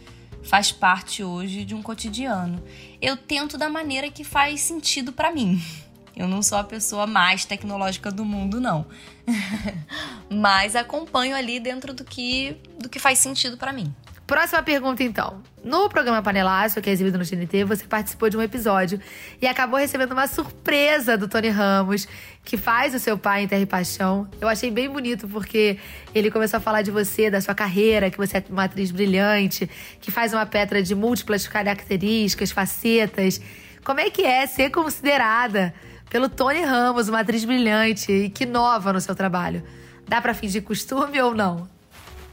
faz 0.43 0.71
parte 0.71 1.23
hoje 1.23 1.65
de 1.65 1.75
um 1.75 1.81
cotidiano. 1.81 2.61
Eu 3.01 3.15
tento 3.15 3.57
da 3.57 3.69
maneira 3.69 4.09
que 4.09 4.23
faz 4.23 4.61
sentido 4.61 5.11
para 5.11 5.31
mim. 5.31 5.61
Eu 6.15 6.27
não 6.27 6.43
sou 6.43 6.57
a 6.57 6.63
pessoa 6.63 7.07
mais 7.07 7.45
tecnológica 7.45 8.11
do 8.11 8.25
mundo, 8.25 8.59
não. 8.59 8.85
Mas 10.29 10.75
acompanho 10.75 11.35
ali 11.35 11.59
dentro 11.59 11.93
do 11.93 12.03
que, 12.03 12.57
do 12.77 12.89
que 12.89 12.99
faz 12.99 13.17
sentido 13.17 13.57
para 13.57 13.71
mim. 13.71 13.93
Próxima 14.31 14.63
pergunta, 14.63 15.03
então. 15.03 15.43
No 15.61 15.89
programa 15.89 16.21
Panelaço, 16.21 16.81
que 16.81 16.89
é 16.89 16.93
exibido 16.93 17.17
no 17.17 17.25
GNT, 17.25 17.65
você 17.65 17.83
participou 17.83 18.29
de 18.29 18.37
um 18.37 18.41
episódio 18.41 18.97
e 19.41 19.45
acabou 19.45 19.77
recebendo 19.77 20.13
uma 20.13 20.25
surpresa 20.25 21.17
do 21.17 21.27
Tony 21.27 21.49
Ramos, 21.49 22.07
que 22.45 22.55
faz 22.55 22.95
o 22.95 22.99
seu 22.99 23.17
pai 23.17 23.43
em 23.43 23.47
Terra 23.49 23.63
e 23.63 23.65
Paixão. 23.65 24.29
Eu 24.39 24.47
achei 24.47 24.71
bem 24.71 24.89
bonito 24.89 25.27
porque 25.27 25.77
ele 26.15 26.31
começou 26.31 26.59
a 26.59 26.61
falar 26.61 26.81
de 26.81 26.91
você, 26.91 27.29
da 27.29 27.41
sua 27.41 27.53
carreira, 27.53 28.09
que 28.09 28.17
você 28.17 28.37
é 28.37 28.43
uma 28.49 28.63
atriz 28.63 28.89
brilhante, 28.89 29.69
que 29.99 30.09
faz 30.09 30.31
uma 30.31 30.45
Petra 30.45 30.81
de 30.81 30.95
múltiplas 30.95 31.45
características, 31.45 32.51
facetas. 32.51 33.41
Como 33.83 33.99
é 33.99 34.09
que 34.09 34.21
é 34.21 34.47
ser 34.47 34.69
considerada 34.69 35.73
pelo 36.09 36.29
Tony 36.29 36.61
Ramos 36.61 37.09
uma 37.09 37.19
atriz 37.19 37.43
brilhante 37.43 38.09
e 38.09 38.29
que 38.29 38.45
nova 38.45 38.93
no 38.93 39.01
seu 39.01 39.13
trabalho? 39.13 39.61
Dá 40.07 40.21
para 40.21 40.33
fingir 40.33 40.63
costume 40.63 41.19
ou 41.19 41.35
não? 41.35 41.80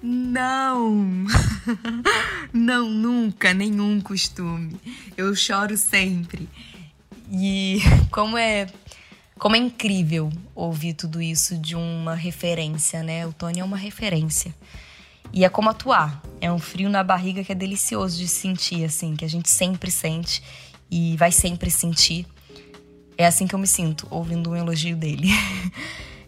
Não! 0.02 1.26
Não, 2.52 2.88
nunca, 2.88 3.52
nenhum 3.52 4.00
costume. 4.00 4.80
Eu 5.16 5.34
choro 5.34 5.76
sempre. 5.76 6.48
E 7.30 7.80
como 8.10 8.36
é 8.38 8.66
como 9.38 9.54
é 9.54 9.58
incrível 9.58 10.32
ouvir 10.52 10.94
tudo 10.94 11.22
isso 11.22 11.56
de 11.56 11.76
uma 11.76 12.14
referência, 12.14 13.04
né? 13.04 13.24
O 13.24 13.32
Tony 13.32 13.60
é 13.60 13.64
uma 13.64 13.76
referência. 13.76 14.52
E 15.32 15.44
é 15.44 15.48
como 15.48 15.70
atuar. 15.70 16.20
É 16.40 16.50
um 16.50 16.58
frio 16.58 16.88
na 16.88 17.04
barriga 17.04 17.44
que 17.44 17.52
é 17.52 17.54
delicioso 17.54 18.18
de 18.18 18.26
sentir, 18.26 18.84
assim, 18.84 19.14
que 19.14 19.24
a 19.24 19.28
gente 19.28 19.48
sempre 19.48 19.92
sente 19.92 20.42
e 20.90 21.16
vai 21.16 21.30
sempre 21.30 21.70
sentir. 21.70 22.26
É 23.16 23.26
assim 23.26 23.46
que 23.46 23.54
eu 23.54 23.58
me 23.58 23.66
sinto, 23.66 24.08
ouvindo 24.10 24.50
um 24.50 24.56
elogio 24.56 24.96
dele. 24.96 25.28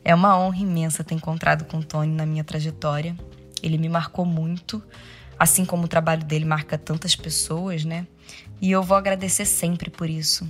É 0.02 0.14
uma 0.14 0.38
honra 0.38 0.62
imensa 0.62 1.04
ter 1.04 1.14
encontrado 1.14 1.66
com 1.66 1.76
o 1.76 1.84
Tony 1.84 2.10
na 2.10 2.24
minha 2.24 2.42
trajetória. 2.42 3.14
Ele 3.62 3.78
me 3.78 3.88
marcou 3.88 4.24
muito, 4.24 4.82
assim 5.38 5.64
como 5.64 5.84
o 5.84 5.88
trabalho 5.88 6.24
dele 6.24 6.44
marca 6.44 6.76
tantas 6.78 7.16
pessoas, 7.16 7.84
né? 7.84 8.06
E 8.60 8.70
eu 8.70 8.82
vou 8.82 8.96
agradecer 8.96 9.44
sempre 9.44 9.90
por 9.90 10.08
isso. 10.08 10.46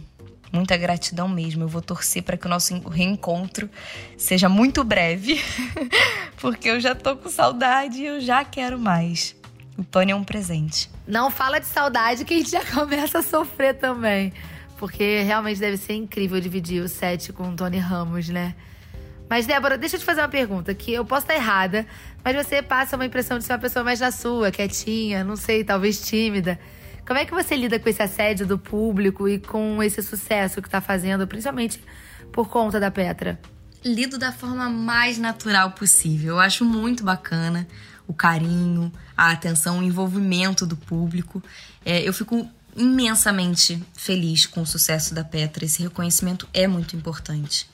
Muita 0.53 0.77
gratidão 0.77 1.29
mesmo. 1.29 1.62
Eu 1.62 1.68
vou 1.68 1.81
torcer 1.81 2.23
para 2.23 2.37
que 2.37 2.46
o 2.46 2.49
nosso 2.49 2.77
reencontro 2.88 3.70
seja 4.16 4.49
muito 4.49 4.83
breve, 4.83 5.40
porque 6.40 6.68
eu 6.68 6.81
já 6.81 6.94
tô 6.94 7.16
com 7.16 7.29
saudade 7.29 7.99
e 8.01 8.07
eu 8.07 8.20
já 8.20 8.44
quero 8.44 8.79
mais. 8.79 9.37
O 9.79 9.85
Tony 9.85 10.12
é 10.12 10.14
um 10.14 10.25
presente. 10.25 10.90
Não 11.07 11.31
fala 11.31 11.59
de 11.59 11.66
saudade 11.66 12.25
que 12.25 12.35
a 12.35 12.37
gente 12.37 12.51
já 12.51 12.64
começa 12.75 13.20
a 13.20 13.23
sofrer 13.23 13.75
também. 13.75 14.33
Porque 14.77 15.23
realmente 15.23 15.61
deve 15.61 15.77
ser 15.77 15.94
incrível 15.94 16.40
dividir 16.40 16.83
o 16.83 16.88
set 16.88 17.33
com 17.33 17.51
o 17.51 17.57
Tony 17.57 17.79
Ramos, 17.79 18.29
né? 18.29 18.55
Mas, 19.31 19.47
Débora, 19.47 19.79
deixa 19.79 19.95
eu 19.95 20.01
te 20.01 20.05
fazer 20.05 20.23
uma 20.23 20.29
pergunta, 20.29 20.75
que 20.75 20.93
eu 20.93 21.05
posso 21.05 21.23
estar 21.23 21.37
errada, 21.37 21.87
mas 22.25 22.35
você 22.35 22.61
passa 22.61 22.97
uma 22.97 23.07
impressão 23.07 23.38
de 23.38 23.45
ser 23.45 23.53
uma 23.53 23.61
pessoa 23.61 23.85
mais 23.85 24.01
na 24.01 24.11
sua, 24.11 24.51
quietinha, 24.51 25.23
não 25.23 25.37
sei, 25.37 25.62
talvez 25.62 26.05
tímida. 26.05 26.59
Como 27.07 27.16
é 27.16 27.25
que 27.25 27.33
você 27.33 27.55
lida 27.55 27.79
com 27.79 27.88
esse 27.88 28.03
assédio 28.03 28.45
do 28.45 28.59
público 28.59 29.29
e 29.29 29.38
com 29.38 29.81
esse 29.81 30.03
sucesso 30.03 30.61
que 30.61 30.66
está 30.66 30.81
fazendo, 30.81 31.29
principalmente 31.29 31.81
por 32.33 32.49
conta 32.49 32.81
da 32.81 32.90
Petra? 32.90 33.40
Lido 33.85 34.19
da 34.19 34.33
forma 34.33 34.69
mais 34.69 35.16
natural 35.16 35.71
possível. 35.71 36.35
Eu 36.35 36.40
acho 36.40 36.64
muito 36.64 37.05
bacana 37.05 37.69
o 38.09 38.12
carinho, 38.12 38.93
a 39.16 39.31
atenção, 39.31 39.79
o 39.79 39.83
envolvimento 39.85 40.66
do 40.66 40.77
público. 40.77 41.40
É, 41.85 42.03
eu 42.03 42.12
fico 42.12 42.51
imensamente 42.77 43.81
feliz 43.95 44.45
com 44.45 44.62
o 44.62 44.66
sucesso 44.66 45.14
da 45.14 45.23
Petra. 45.23 45.64
Esse 45.64 45.85
reconhecimento 45.85 46.49
é 46.53 46.66
muito 46.66 46.97
importante. 46.97 47.69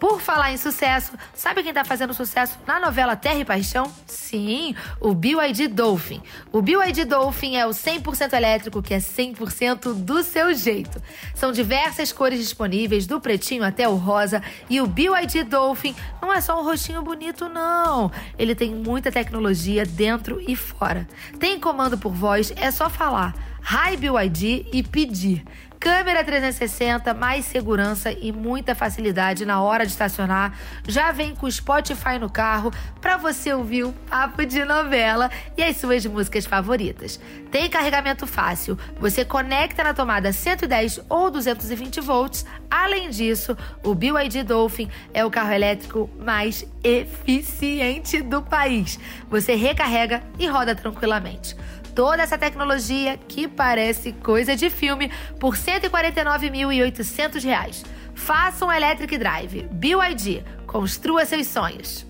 Por 0.00 0.18
falar 0.18 0.50
em 0.50 0.56
sucesso, 0.56 1.12
sabe 1.34 1.62
quem 1.62 1.74
tá 1.74 1.84
fazendo 1.84 2.14
sucesso 2.14 2.58
na 2.66 2.80
novela 2.80 3.14
Terra 3.14 3.38
e 3.38 3.44
Paixão? 3.44 3.92
Sim, 4.06 4.74
o 4.98 5.14
BYD 5.14 5.68
Dolphin. 5.68 6.22
O 6.50 6.62
BYD 6.62 7.04
Dolphin 7.04 7.56
é 7.56 7.66
o 7.66 7.70
100% 7.70 8.32
elétrico 8.32 8.82
que 8.82 8.94
é 8.94 8.98
100% 8.98 9.92
do 9.92 10.22
seu 10.22 10.54
jeito. 10.54 11.02
São 11.34 11.52
diversas 11.52 12.12
cores 12.12 12.38
disponíveis, 12.38 13.06
do 13.06 13.20
pretinho 13.20 13.62
até 13.62 13.86
o 13.86 13.96
rosa, 13.96 14.42
e 14.70 14.80
o 14.80 14.86
BYD 14.86 15.44
Dolphin 15.44 15.94
não 16.22 16.32
é 16.32 16.40
só 16.40 16.58
um 16.58 16.64
rostinho 16.64 17.02
bonito 17.02 17.46
não. 17.50 18.10
Ele 18.38 18.54
tem 18.54 18.74
muita 18.74 19.12
tecnologia 19.12 19.84
dentro 19.84 20.40
e 20.40 20.56
fora. 20.56 21.06
Tem 21.38 21.60
comando 21.60 21.98
por 21.98 22.12
voz, 22.12 22.50
é 22.56 22.70
só 22.70 22.88
falar 22.88 23.34
Hi 23.62 23.98
BYD 23.98 24.66
e 24.72 24.82
pedir. 24.82 25.44
Câmera 25.80 26.22
360, 26.22 27.14
mais 27.14 27.46
segurança 27.46 28.12
e 28.12 28.30
muita 28.30 28.74
facilidade 28.74 29.46
na 29.46 29.62
hora 29.62 29.86
de 29.86 29.92
estacionar. 29.92 30.52
Já 30.86 31.10
vem 31.10 31.34
com 31.34 31.50
Spotify 31.50 32.18
no 32.20 32.28
carro 32.28 32.70
para 33.00 33.16
você 33.16 33.50
ouvir 33.54 33.84
o 33.84 33.92
papo 34.10 34.44
de 34.44 34.62
novela 34.62 35.30
e 35.56 35.62
as 35.62 35.78
suas 35.78 36.04
músicas 36.04 36.44
favoritas. 36.44 37.18
Tem 37.50 37.66
carregamento 37.70 38.26
fácil. 38.26 38.78
Você 38.98 39.24
conecta 39.24 39.82
na 39.82 39.94
tomada 39.94 40.34
110 40.34 41.00
ou 41.08 41.30
220 41.30 41.98
volts. 42.02 42.44
Além 42.70 43.08
disso, 43.08 43.56
o 43.82 43.94
BYD 43.94 44.42
Dolphin 44.42 44.90
é 45.14 45.24
o 45.24 45.30
carro 45.30 45.52
elétrico 45.54 46.10
mais 46.18 46.62
eficiente 46.84 48.20
do 48.20 48.42
país. 48.42 48.98
Você 49.30 49.54
recarrega 49.54 50.22
e 50.38 50.46
roda 50.46 50.74
tranquilamente 50.74 51.56
toda 52.00 52.22
essa 52.22 52.38
tecnologia 52.38 53.18
que 53.28 53.46
parece 53.46 54.12
coisa 54.12 54.56
de 54.56 54.70
filme 54.70 55.12
por 55.38 55.52
R$ 55.52 55.80
149.800. 55.82 57.84
Faça 58.14 58.64
um 58.64 58.72
Electric 58.72 59.18
Drive. 59.18 59.68
BYD. 59.70 60.42
Construa 60.66 61.26
seus 61.26 61.46
sonhos. 61.46 62.09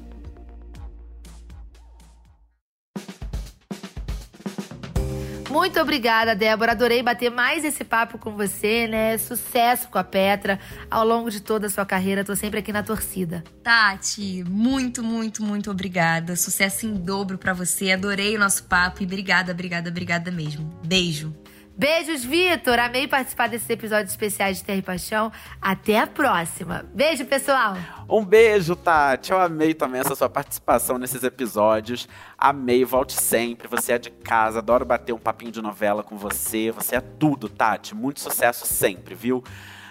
Muito 5.50 5.80
obrigada, 5.80 6.32
Débora. 6.32 6.72
Adorei 6.72 7.02
bater 7.02 7.28
mais 7.28 7.64
esse 7.64 7.82
papo 7.82 8.18
com 8.18 8.36
você, 8.36 8.86
né? 8.86 9.18
Sucesso 9.18 9.88
com 9.88 9.98
a 9.98 10.04
Petra 10.04 10.60
ao 10.88 11.04
longo 11.04 11.28
de 11.28 11.40
toda 11.40 11.66
a 11.66 11.70
sua 11.70 11.84
carreira. 11.84 12.24
Tô 12.24 12.36
sempre 12.36 12.60
aqui 12.60 12.72
na 12.72 12.84
torcida. 12.84 13.42
Tati, 13.60 14.44
muito, 14.48 15.02
muito, 15.02 15.42
muito 15.42 15.68
obrigada. 15.68 16.36
Sucesso 16.36 16.86
em 16.86 16.94
dobro 16.94 17.36
para 17.36 17.52
você. 17.52 17.90
Adorei 17.90 18.36
o 18.36 18.38
nosso 18.38 18.62
papo 18.64 19.02
e 19.02 19.06
obrigada, 19.06 19.50
obrigada, 19.50 19.90
obrigada 19.90 20.30
mesmo. 20.30 20.72
Beijo. 20.86 21.34
Beijos, 21.80 22.22
Vitor. 22.22 22.78
Amei 22.78 23.08
participar 23.08 23.48
desses 23.48 23.70
episódios 23.70 24.10
especiais 24.10 24.58
de 24.58 24.64
Terra 24.64 24.80
e 24.80 24.82
Paixão. 24.82 25.32
Até 25.62 25.98
a 25.98 26.06
próxima. 26.06 26.84
Beijo, 26.92 27.24
pessoal. 27.24 27.74
Um 28.06 28.22
beijo, 28.22 28.76
Tati. 28.76 29.32
Eu 29.32 29.40
amei 29.40 29.72
também 29.72 30.02
essa 30.02 30.14
sua 30.14 30.28
participação 30.28 30.98
nesses 30.98 31.22
episódios. 31.22 32.06
Amei, 32.36 32.84
volte 32.84 33.14
sempre. 33.14 33.66
Você 33.66 33.94
é 33.94 33.98
de 33.98 34.10
casa, 34.10 34.58
adoro 34.58 34.84
bater 34.84 35.14
um 35.14 35.18
papinho 35.18 35.50
de 35.50 35.62
novela 35.62 36.02
com 36.02 36.18
você. 36.18 36.70
Você 36.70 36.96
é 36.96 37.00
tudo, 37.00 37.48
Tati. 37.48 37.94
Muito 37.94 38.20
sucesso 38.20 38.66
sempre, 38.66 39.14
viu? 39.14 39.42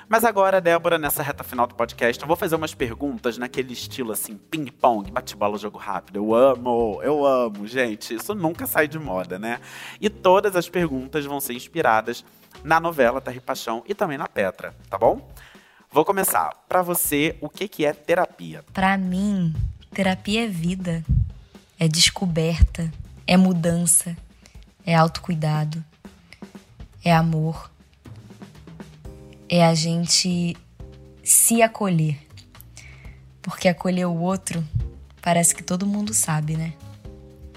Mas 0.10 0.24
agora, 0.24 0.60
Débora, 0.60 0.98
nessa 0.98 1.22
reta 1.22 1.44
final 1.44 1.68
do 1.68 1.76
podcast, 1.76 2.20
eu 2.20 2.28
vou 2.28 2.36
fazer 2.36 2.56
umas 2.56 2.74
perguntas 2.74 3.38
naquele 3.38 3.74
estilo 3.74 4.12
assim, 4.12 4.36
ping-pong, 4.36 5.12
bate-bola, 5.12 5.56
jogo 5.56 5.78
rápido. 5.78 6.16
Eu 6.16 6.34
amo, 6.34 7.00
eu 7.04 7.24
amo, 7.24 7.68
gente. 7.68 8.16
Isso 8.16 8.34
nunca 8.34 8.66
sai 8.66 8.88
de 8.88 8.98
moda, 8.98 9.38
né? 9.38 9.60
E 10.02 10.10
todas 10.10 10.56
as 10.56 10.68
perguntas 10.68 11.26
vão 11.26 11.40
ser 11.40 11.54
inspiradas 11.54 12.26
na 12.64 12.80
novela 12.80 13.22
Terra 13.22 13.38
e 13.38 13.40
Paixão 13.40 13.84
e 13.86 13.94
também 13.94 14.18
na 14.18 14.28
Petra, 14.28 14.74
tá 14.90 14.98
bom? 14.98 15.30
Vou 15.92 16.04
começar. 16.04 16.56
Para 16.68 16.82
você, 16.82 17.38
o 17.40 17.48
que, 17.48 17.68
que 17.68 17.86
é 17.86 17.94
terapia? 17.94 18.66
Para 18.74 18.98
mim, 18.98 19.54
terapia 19.94 20.46
é 20.46 20.48
vida, 20.48 21.06
é 21.80 21.88
descoberta, 21.88 22.92
é 23.28 23.38
mudança, 23.38 24.18
é 24.84 24.96
autocuidado, 24.96 25.86
é 27.06 27.14
amor 27.14 27.70
é 29.50 29.66
a 29.66 29.74
gente 29.74 30.56
se 31.24 31.62
acolher. 31.62 32.18
Porque 33.42 33.68
acolher 33.68 34.06
o 34.06 34.16
outro 34.16 34.64
parece 35.22 35.56
que 35.56 35.64
todo 35.64 35.88
mundo 35.88 36.14
sabe, 36.14 36.56
né? 36.56 36.74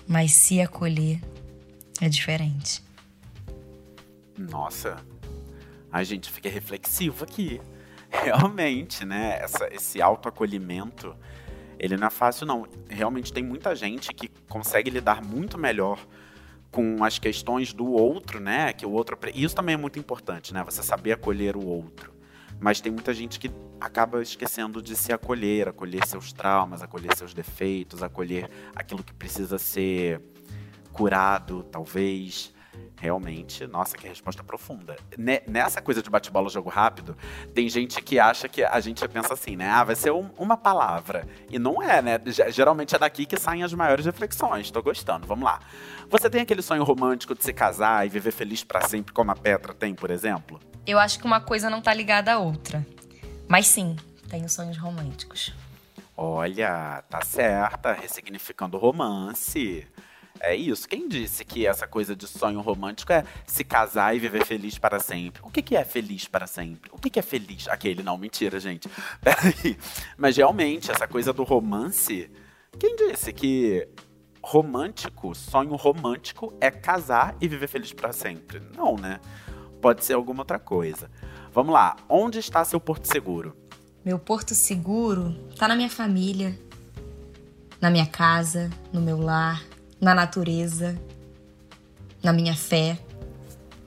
Mas 0.09 0.33
se 0.33 0.61
acolher 0.61 1.21
é 2.01 2.09
diferente. 2.09 2.83
Nossa, 4.39 4.97
a 5.91 6.03
gente 6.03 6.31
fica 6.31 6.49
reflexivo 6.49 7.25
aqui. 7.25 7.61
Realmente, 8.11 9.05
né? 9.05 9.39
Essa, 9.41 9.69
esse 9.73 10.01
autoacolhimento, 10.01 11.15
ele 11.79 11.97
não 11.97 12.07
é 12.07 12.11
fácil, 12.11 12.47
não. 12.47 12.67
Realmente 12.89 13.33
tem 13.33 13.43
muita 13.45 13.77
gente 13.77 14.13
que 14.13 14.29
consegue 14.49 14.91
lidar 14.91 15.23
muito 15.23 15.59
melhor 15.59 15.99
com 16.73 17.05
as 17.05 17.19
questões 17.19 17.73
do 17.73 17.87
outro, 17.87 18.41
né? 18.41 18.73
Que 18.73 18.87
o 18.87 18.91
outro. 18.91 19.17
Isso 19.35 19.55
também 19.55 19.75
é 19.75 19.79
muito 19.79 19.99
importante, 19.99 20.53
né? 20.53 20.65
Você 20.65 20.83
saber 20.83 21.13
acolher 21.13 21.55
o 21.55 21.65
outro. 21.65 22.11
Mas 22.59 22.81
tem 22.81 22.91
muita 22.91 23.13
gente 23.13 23.39
que 23.39 23.51
acaba 23.81 24.23
esquecendo 24.23 24.81
de 24.81 24.97
se 24.97 25.13
acolher, 25.13 25.69
acolher 25.69 26.07
seus 26.07 26.33
traumas, 26.33 26.83
acolher 26.83 27.15
seus 27.15 27.35
defeitos, 27.35 28.03
acolher 28.03 28.49
aquilo 28.75 29.05
que 29.05 29.13
precisa 29.13 29.59
ser 29.59 30.21
curado, 30.93 31.63
talvez 31.65 32.55
realmente, 32.97 33.67
nossa, 33.67 33.97
que 33.97 34.07
resposta 34.07 34.45
profunda. 34.45 34.97
Nessa 35.47 35.83
coisa 35.83 36.03
de 36.03 36.09
bate-bola, 36.09 36.49
jogo 36.49 36.69
rápido, 36.69 37.17
tem 37.55 37.69
gente 37.69 38.01
que 38.01 38.19
acha 38.19 38.49
que 38.49 38.63
a 38.63 38.79
gente 38.81 39.07
pensa 39.09 39.35
assim, 39.35 39.57
né? 39.57 39.69
Ah, 39.69 39.85
vai 39.85 39.97
ser 39.97 40.13
um, 40.13 40.31
uma 40.39 40.57
palavra. 40.57 41.27
E 41.51 41.59
não 41.59 41.83
é, 41.83 42.01
né? 42.01 42.21
Geralmente 42.51 42.95
é 42.95 42.99
daqui 42.99 43.27
que 43.27 43.37
saem 43.37 43.63
as 43.63 43.75
maiores 43.75 44.07
reflexões. 44.07 44.71
Tô 44.71 44.83
gostando, 44.83 45.27
vamos 45.27 45.45
lá. 45.45 45.61
Você 46.09 46.31
tem 46.31 46.43
aquele 46.43 46.63
sonho 46.63 46.85
romântico 46.85 47.35
de 47.35 47.43
se 47.43 47.53
casar 47.53 48.07
e 48.07 48.09
viver 48.09 48.33
feliz 48.33 48.63
para 48.63 48.83
sempre, 48.83 49.13
como 49.13 49.31
a 49.31 49.35
Petra 49.35 49.75
tem, 49.75 49.95
por 49.95 50.11
exemplo? 50.11 50.61
Eu 50.87 50.99
acho 50.99 51.19
que 51.19 51.25
uma 51.25 51.41
coisa 51.41 51.71
não 51.71 51.81
tá 51.81 51.93
ligada 51.93 52.33
à 52.33 52.39
outra. 52.39 52.87
Mas 53.49 53.67
sim, 53.67 53.97
tenho 54.29 54.49
sonhos 54.49 54.79
românticos. 54.79 55.53
Olha, 56.17 57.03
tá 57.09 57.23
certa, 57.25 57.93
ressignificando 57.93 58.77
o 58.77 58.81
romance. 58.81 59.87
É 60.43 60.57
isso. 60.57 60.89
Quem 60.89 61.09
disse 61.09 61.45
que 61.45 61.69
essa 61.69 61.87
coisa 61.87 62.17
de 62.17 62.27
sonho 62.27 62.61
romântico 62.61 63.13
é 63.13 63.25
se 63.47 63.63
casar 63.63 64.17
e 64.17 64.19
viver 64.19 64.45
feliz 64.45 64.77
para 64.77 64.99
sempre? 64.99 65.41
O 65.45 65.49
que, 65.49 65.63
que 65.63 65.77
é 65.77 65.85
feliz 65.85 66.27
para 66.27 66.49
sempre? 66.49 66.91
O 66.93 66.99
que, 66.99 67.09
que 67.09 67.21
é 67.21 67.23
feliz? 67.23 67.69
Aquele, 67.69 68.03
não, 68.03 68.19
mentira, 68.19 68.59
gente. 68.59 68.91
Peraí. 69.23 69.79
Mas 70.19 70.37
realmente, 70.37 70.91
essa 70.91 71.07
coisa 71.07 71.33
do 71.33 71.45
romance. 71.45 72.29
Quem 72.77 72.97
disse 72.97 73.33
que 73.33 73.89
romântico, 74.43 75.33
sonho 75.33 75.77
romântico 75.77 76.53
é 76.61 76.73
casar 76.73 77.37
e 77.41 77.47
viver 77.47 77.69
feliz 77.69 77.93
para 77.93 78.13
sempre? 78.13 78.61
Não, 78.77 78.97
né? 78.97 79.21
Pode 79.81 80.05
ser 80.05 80.15
alguma 80.15 80.41
outra 80.41 80.59
coisa. 80.59 81.09
Vamos 81.53 81.73
lá. 81.73 81.95
Onde 82.09 82.41
está 82.41 82.65
seu 82.65 82.81
porto 82.81 83.05
seguro? 83.07 83.57
Meu 84.05 84.19
porto 84.19 84.57
seguro 84.57 85.33
tá 85.57 85.69
na 85.69 85.77
minha 85.77 85.91
família, 85.91 86.59
na 87.81 87.89
minha 87.91 88.07
casa, 88.07 88.69
no 88.93 89.01
meu 89.01 89.21
lar, 89.21 89.63
na 90.03 90.17
natureza, 90.17 91.01
na 92.21 92.33
minha 92.33 92.57
fé. 92.57 92.99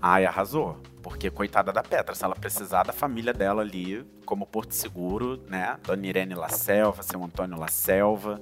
Ai, 0.01 0.25
arrasou. 0.25 0.77
Porque, 1.03 1.29
coitada 1.29 1.73
da 1.73 1.83
Petra, 1.83 2.15
se 2.15 2.23
ela 2.23 2.33
precisar 2.33 2.83
da 2.83 2.93
família 2.93 3.33
dela 3.33 3.61
ali, 3.61 4.03
como 4.25 4.47
Porto 4.47 4.71
Seguro, 4.71 5.43
né? 5.49 5.77
Dona 5.83 6.07
Irene 6.07 6.33
La 6.33 6.47
Selva, 6.47 7.03
seu 7.03 7.21
Antônio 7.21 7.59
La 7.59 7.67
Selva. 7.67 8.41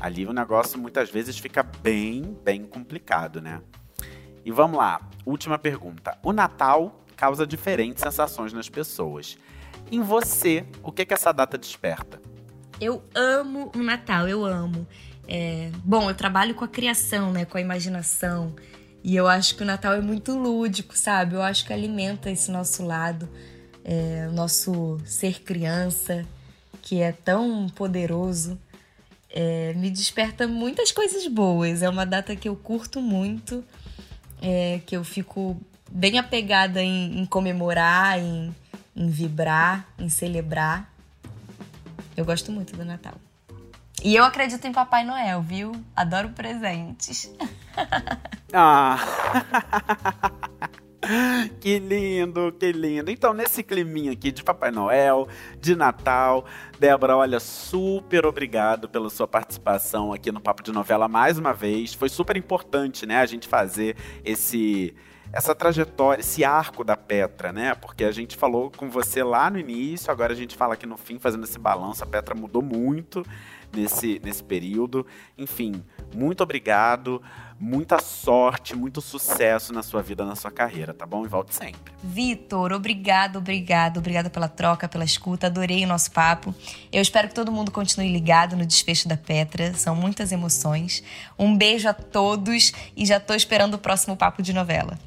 Ali 0.00 0.26
o 0.26 0.32
negócio 0.32 0.78
muitas 0.78 1.10
vezes 1.10 1.38
fica 1.38 1.62
bem, 1.62 2.36
bem 2.42 2.64
complicado, 2.64 3.40
né? 3.40 3.60
E 4.42 4.50
vamos 4.50 4.78
lá, 4.78 5.00
última 5.26 5.58
pergunta. 5.58 6.18
O 6.22 6.32
Natal 6.32 7.04
causa 7.14 7.46
diferentes 7.46 8.02
sensações 8.02 8.52
nas 8.52 8.68
pessoas. 8.68 9.38
Em 9.92 10.00
você, 10.00 10.66
o 10.82 10.90
que, 10.90 11.04
que 11.04 11.12
essa 11.12 11.32
data 11.32 11.58
desperta? 11.58 12.20
Eu 12.80 13.04
amo 13.14 13.70
o 13.76 13.82
Natal, 13.82 14.26
eu 14.26 14.44
amo. 14.44 14.86
É, 15.26 15.70
bom, 15.84 16.08
eu 16.10 16.14
trabalho 16.14 16.54
com 16.54 16.64
a 16.64 16.68
criação, 16.68 17.32
né, 17.32 17.44
com 17.44 17.56
a 17.56 17.60
imaginação. 17.60 18.54
E 19.02 19.14
eu 19.16 19.28
acho 19.28 19.54
que 19.56 19.62
o 19.62 19.66
Natal 19.66 19.92
é 19.92 20.00
muito 20.00 20.36
lúdico, 20.36 20.96
sabe? 20.96 21.34
Eu 21.34 21.42
acho 21.42 21.66
que 21.66 21.72
alimenta 21.72 22.30
esse 22.30 22.50
nosso 22.50 22.82
lado, 22.84 23.28
é, 23.84 24.26
o 24.30 24.32
nosso 24.32 24.98
ser 25.04 25.42
criança, 25.42 26.24
que 26.80 27.00
é 27.02 27.12
tão 27.12 27.68
poderoso. 27.68 28.58
É, 29.30 29.74
me 29.74 29.90
desperta 29.90 30.46
muitas 30.46 30.90
coisas 30.90 31.26
boas. 31.26 31.82
É 31.82 31.88
uma 31.88 32.06
data 32.06 32.34
que 32.34 32.48
eu 32.48 32.56
curto 32.56 33.00
muito, 33.00 33.62
é, 34.40 34.80
que 34.86 34.96
eu 34.96 35.04
fico 35.04 35.60
bem 35.90 36.18
apegada 36.18 36.82
em, 36.82 37.20
em 37.20 37.26
comemorar, 37.26 38.18
em, 38.18 38.54
em 38.96 39.08
vibrar, 39.10 39.86
em 39.98 40.08
celebrar. 40.08 40.90
Eu 42.16 42.24
gosto 42.24 42.50
muito 42.50 42.74
do 42.76 42.84
Natal. 42.84 43.14
E 44.04 44.14
eu 44.16 44.22
acredito 44.22 44.66
em 44.66 44.72
Papai 44.72 45.02
Noel, 45.02 45.40
viu? 45.40 45.72
Adoro 45.96 46.28
presentes. 46.30 47.34
Ah! 48.56 48.96
que 51.60 51.80
lindo, 51.80 52.52
que 52.52 52.70
lindo. 52.70 53.10
Então, 53.10 53.34
nesse 53.34 53.64
climinha 53.64 54.12
aqui 54.12 54.30
de 54.30 54.44
Papai 54.44 54.70
Noel, 54.70 55.26
de 55.60 55.74
Natal, 55.74 56.44
Débora, 56.78 57.16
olha, 57.16 57.40
super 57.40 58.24
obrigado 58.24 58.88
pela 58.88 59.10
sua 59.10 59.26
participação 59.26 60.12
aqui 60.12 60.30
no 60.30 60.40
Papo 60.40 60.62
de 60.62 60.70
Novela 60.70 61.08
mais 61.08 61.36
uma 61.36 61.52
vez. 61.52 61.94
Foi 61.94 62.08
super 62.08 62.36
importante, 62.36 63.04
né, 63.06 63.16
a 63.16 63.26
gente 63.26 63.48
fazer 63.48 63.96
esse 64.24 64.94
essa 65.32 65.52
trajetória, 65.52 66.20
esse 66.20 66.44
arco 66.44 66.84
da 66.84 66.96
Petra, 66.96 67.52
né? 67.52 67.74
Porque 67.74 68.04
a 68.04 68.12
gente 68.12 68.36
falou 68.36 68.70
com 68.70 68.88
você 68.88 69.20
lá 69.24 69.50
no 69.50 69.58
início, 69.58 70.12
agora 70.12 70.32
a 70.32 70.36
gente 70.36 70.54
fala 70.54 70.74
aqui 70.74 70.86
no 70.86 70.96
fim, 70.96 71.18
fazendo 71.18 71.42
esse 71.42 71.58
balanço. 71.58 72.04
A 72.04 72.06
Petra 72.06 72.36
mudou 72.36 72.62
muito 72.62 73.26
nesse, 73.74 74.20
nesse 74.22 74.42
período. 74.42 75.06
Enfim, 75.36 75.82
muito 76.14 76.42
obrigado, 76.42 77.22
muita 77.58 77.98
sorte, 77.98 78.76
muito 78.76 79.00
sucesso 79.00 79.72
na 79.72 79.82
sua 79.82 80.02
vida, 80.02 80.24
na 80.24 80.34
sua 80.34 80.50
carreira, 80.50 80.92
tá 80.92 81.06
bom? 81.06 81.24
E 81.24 81.28
volte 81.28 81.54
sempre. 81.54 81.92
Vitor, 82.02 82.72
obrigado, 82.72 83.36
obrigado, 83.36 83.98
obrigado 83.98 84.30
pela 84.30 84.48
troca, 84.48 84.88
pela 84.88 85.04
escuta, 85.04 85.46
adorei 85.46 85.84
o 85.84 85.88
nosso 85.88 86.10
papo. 86.10 86.54
Eu 86.92 87.02
espero 87.02 87.28
que 87.28 87.34
todo 87.34 87.52
mundo 87.52 87.70
continue 87.70 88.10
ligado 88.10 88.56
no 88.56 88.66
desfecho 88.66 89.08
da 89.08 89.16
Petra, 89.16 89.74
são 89.74 89.94
muitas 89.94 90.32
emoções. 90.32 91.02
Um 91.38 91.56
beijo 91.56 91.88
a 91.88 91.94
todos 91.94 92.72
e 92.96 93.04
já 93.06 93.20
tô 93.20 93.34
esperando 93.34 93.74
o 93.74 93.78
próximo 93.78 94.16
papo 94.16 94.42
de 94.42 94.52
novela. 94.52 94.98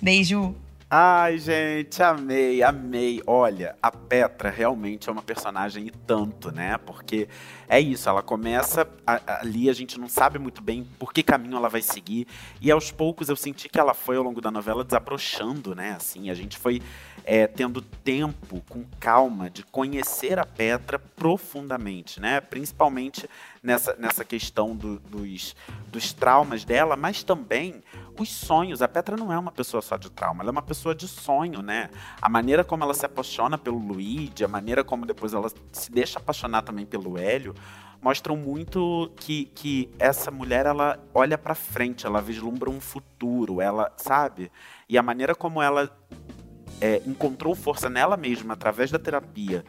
Beijo! 0.00 0.54
Ai, 0.90 1.36
gente, 1.36 2.02
amei, 2.02 2.62
amei. 2.62 3.22
Olha, 3.26 3.76
a 3.82 3.92
Petra 3.92 4.48
realmente 4.48 5.06
é 5.06 5.12
uma 5.12 5.20
personagem 5.20 5.88
e 5.88 5.90
tanto, 5.90 6.50
né? 6.50 6.78
Porque 6.78 7.28
é 7.68 7.78
isso, 7.78 8.08
ela 8.08 8.22
começa 8.22 8.88
a, 9.06 9.40
ali, 9.40 9.68
a 9.68 9.74
gente 9.74 10.00
não 10.00 10.08
sabe 10.08 10.38
muito 10.38 10.62
bem 10.62 10.88
por 10.98 11.12
que 11.12 11.22
caminho 11.22 11.58
ela 11.58 11.68
vai 11.68 11.82
seguir. 11.82 12.26
E 12.58 12.70
aos 12.70 12.90
poucos 12.90 13.28
eu 13.28 13.36
senti 13.36 13.68
que 13.68 13.78
ela 13.78 13.92
foi, 13.92 14.16
ao 14.16 14.22
longo 14.22 14.40
da 14.40 14.50
novela, 14.50 14.82
desabrochando, 14.82 15.74
né? 15.74 15.90
Assim, 15.90 16.30
a 16.30 16.34
gente 16.34 16.56
foi 16.56 16.80
é, 17.22 17.46
tendo 17.46 17.82
tempo, 17.82 18.62
com 18.66 18.82
calma, 18.98 19.50
de 19.50 19.62
conhecer 19.64 20.38
a 20.38 20.46
Petra 20.46 20.98
profundamente, 20.98 22.18
né? 22.18 22.40
Principalmente 22.40 23.28
nessa, 23.62 23.94
nessa 23.96 24.24
questão 24.24 24.74
do, 24.74 24.98
dos, 25.00 25.54
dos 25.88 26.14
traumas 26.14 26.64
dela, 26.64 26.96
mas 26.96 27.22
também 27.22 27.82
os 28.22 28.30
sonhos. 28.30 28.82
A 28.82 28.88
Petra 28.88 29.16
não 29.16 29.32
é 29.32 29.38
uma 29.38 29.52
pessoa 29.52 29.82
só 29.82 29.96
de 29.96 30.10
trauma, 30.10 30.42
ela 30.42 30.50
é 30.50 30.52
uma 30.52 30.62
pessoa 30.62 30.94
de 30.94 31.06
sonho, 31.08 31.62
né? 31.62 31.90
A 32.20 32.28
maneira 32.28 32.64
como 32.64 32.84
ela 32.84 32.94
se 32.94 33.06
apaixona 33.06 33.58
pelo 33.58 33.78
Luigi, 33.78 34.44
a 34.44 34.48
maneira 34.48 34.84
como 34.84 35.06
depois 35.06 35.32
ela 35.32 35.50
se 35.72 35.90
deixa 35.90 36.18
apaixonar 36.18 36.62
também 36.62 36.86
pelo 36.86 37.18
Hélio, 37.18 37.54
mostram 38.00 38.36
muito 38.36 39.10
que, 39.16 39.46
que 39.46 39.90
essa 39.98 40.30
mulher 40.30 40.66
ela 40.66 40.98
olha 41.12 41.36
para 41.36 41.54
frente, 41.54 42.06
ela 42.06 42.20
vislumbra 42.20 42.70
um 42.70 42.80
futuro, 42.80 43.60
ela 43.60 43.92
sabe. 43.96 44.50
E 44.88 44.96
a 44.96 45.02
maneira 45.02 45.34
como 45.34 45.60
ela 45.60 45.90
é, 46.80 47.02
encontrou 47.06 47.54
força 47.54 47.90
nela 47.90 48.16
mesma 48.16 48.54
através 48.54 48.90
da 48.90 48.98
terapia 48.98 49.64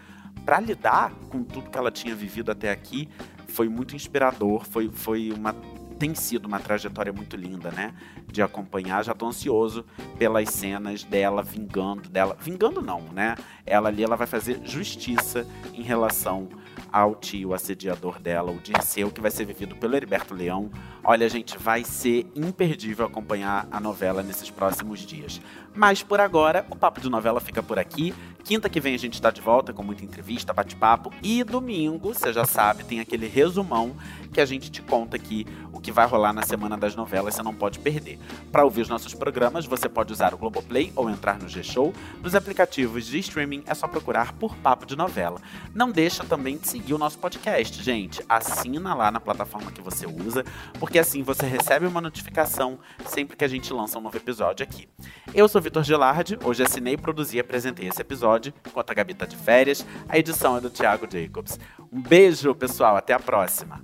para 0.46 0.60
lidar 0.60 1.12
com 1.30 1.44
tudo 1.44 1.70
que 1.70 1.78
ela 1.78 1.92
tinha 1.92 2.16
vivido 2.16 2.52
até 2.52 2.72
aqui 2.72 3.10
foi 3.48 3.68
muito 3.68 3.96
inspirador, 3.96 4.64
foi, 4.66 4.90
foi 4.90 5.32
uma 5.32 5.56
tem 6.00 6.16
sido 6.16 6.46
uma 6.46 6.60
trajetória 6.60 7.12
muito 7.12 7.36
linda, 7.36 7.70
né? 7.72 7.94
De 8.26 8.42
acompanhar. 8.42 9.04
Já 9.04 9.14
tô 9.14 9.28
ansioso 9.28 9.86
pelas 10.18 10.50
cenas 10.50 11.04
dela 11.04 11.44
vingando, 11.44 12.08
dela. 12.10 12.38
Vingando 12.40 12.82
não, 12.82 13.02
né? 13.12 13.36
Ela 13.66 13.90
ali 13.90 14.04
ela 14.04 14.16
vai 14.16 14.26
fazer 14.26 14.62
justiça 14.64 15.46
em 15.74 15.82
relação 15.82 16.48
ao 16.92 17.14
tio 17.16 17.54
assediador 17.54 18.20
dela, 18.20 18.52
o 18.52 18.58
Dirceu, 18.58 19.12
que 19.12 19.22
vai 19.22 19.30
ser 19.30 19.46
vivido 19.46 19.76
pelo 19.76 19.96
Heriberto 19.96 20.34
Leão. 20.34 20.72
Olha, 21.04 21.28
gente, 21.30 21.58
vai 21.58 21.84
ser 21.84 22.26
imperdível 22.36 23.06
acompanhar 23.06 23.68
a 23.70 23.80
novela 23.80 24.24
nesses 24.24 24.50
próximos 24.50 25.02
dias. 25.02 25.42
Mas 25.76 26.02
por 26.02 26.20
agora, 26.20 26.66
o 26.70 26.76
Papo 26.76 27.02
de 27.02 27.10
Novela 27.10 27.40
fica 27.40 27.62
por 27.62 27.78
aqui. 27.78 28.14
Quinta 28.44 28.70
que 28.70 28.80
vem 28.80 28.96
a 28.96 28.98
gente 28.98 29.14
está 29.14 29.30
de 29.30 29.42
volta 29.42 29.72
com 29.74 29.84
muita 29.84 30.04
entrevista, 30.04 30.54
bate-papo. 30.54 31.12
E 31.22 31.44
domingo, 31.44 32.14
você 32.14 32.34
já 32.34 32.46
sabe, 32.46 32.84
tem 32.84 33.00
aquele 33.00 33.28
resumão 33.28 33.96
que 34.34 34.42
a 34.42 34.46
gente 34.46 34.72
te 34.72 34.82
conta 34.82 35.16
aqui 35.16 35.46
o 35.72 35.80
que 35.80 35.92
vai 35.92 36.06
rolar 36.06 36.34
na 36.34 36.42
semana 36.42 36.78
das 36.78 36.96
novelas, 36.96 37.36
você 37.36 37.42
não 37.42 37.54
pode 37.54 37.80
perder. 37.80 38.20
Para 38.52 38.66
ouvir 38.66 38.82
os 38.82 38.90
nossos 38.90 39.14
programas, 39.14 39.66
você 39.66 39.88
pode 39.88 40.12
usar 40.12 40.34
o 40.34 40.38
Globoplay 40.38 40.92
ou 40.96 41.10
entrar 41.10 41.40
no 41.40 41.48
G-Show. 41.48 41.94
Nos 42.22 42.36
aplicativos 42.36 43.06
de 43.06 43.20
streaming 43.20 43.64
é 43.66 43.74
só 43.74 43.88
procurar 43.88 44.34
por 44.34 44.56
Papo 44.58 44.86
de 44.86 44.96
Novela. 44.96 45.42
Não 45.74 45.90
deixa 45.90 46.24
também 46.24 46.58
de 46.58 46.68
seguir 46.68 46.94
o 46.94 46.98
nosso 46.98 47.18
podcast, 47.18 47.82
gente. 47.82 48.22
Assina 48.28 48.94
lá 48.94 49.10
na 49.10 49.20
plataforma 49.20 49.72
que 49.72 49.82
você 49.82 50.06
usa, 50.06 50.44
porque 50.80 51.00
assim 51.00 51.24
você 51.24 51.46
recebe 51.46 51.86
uma 51.86 52.02
notificação 52.02 52.78
sempre 53.06 53.38
que 53.38 53.46
a 53.46 53.48
gente 53.48 53.72
lança 53.72 53.98
um 53.98 54.02
novo 54.02 54.18
episódio 54.18 54.64
aqui. 54.64 54.88
Eu 55.34 55.48
sou 55.48 55.62
Vitor 55.62 55.84
Gilardi, 55.84 56.38
hoje 56.44 56.64
assinei, 56.64 56.98
produzi 56.98 57.38
e 57.38 57.40
apresentei 57.40 57.88
esse 57.88 58.02
episódio, 58.30 58.54
enquanto 58.66 58.92
a 58.92 58.94
Gabi 58.94 59.14
tá 59.14 59.26
de 59.26 59.36
férias. 59.36 59.86
A 60.08 60.18
edição 60.18 60.58
é 60.58 60.62
do 60.62 60.70
Thiago 60.70 61.08
Jacobs. 61.10 61.60
Um 61.92 62.02
beijo, 62.02 62.54
pessoal, 62.54 62.96
até 62.96 63.14
a 63.14 63.20
próxima. 63.20 63.84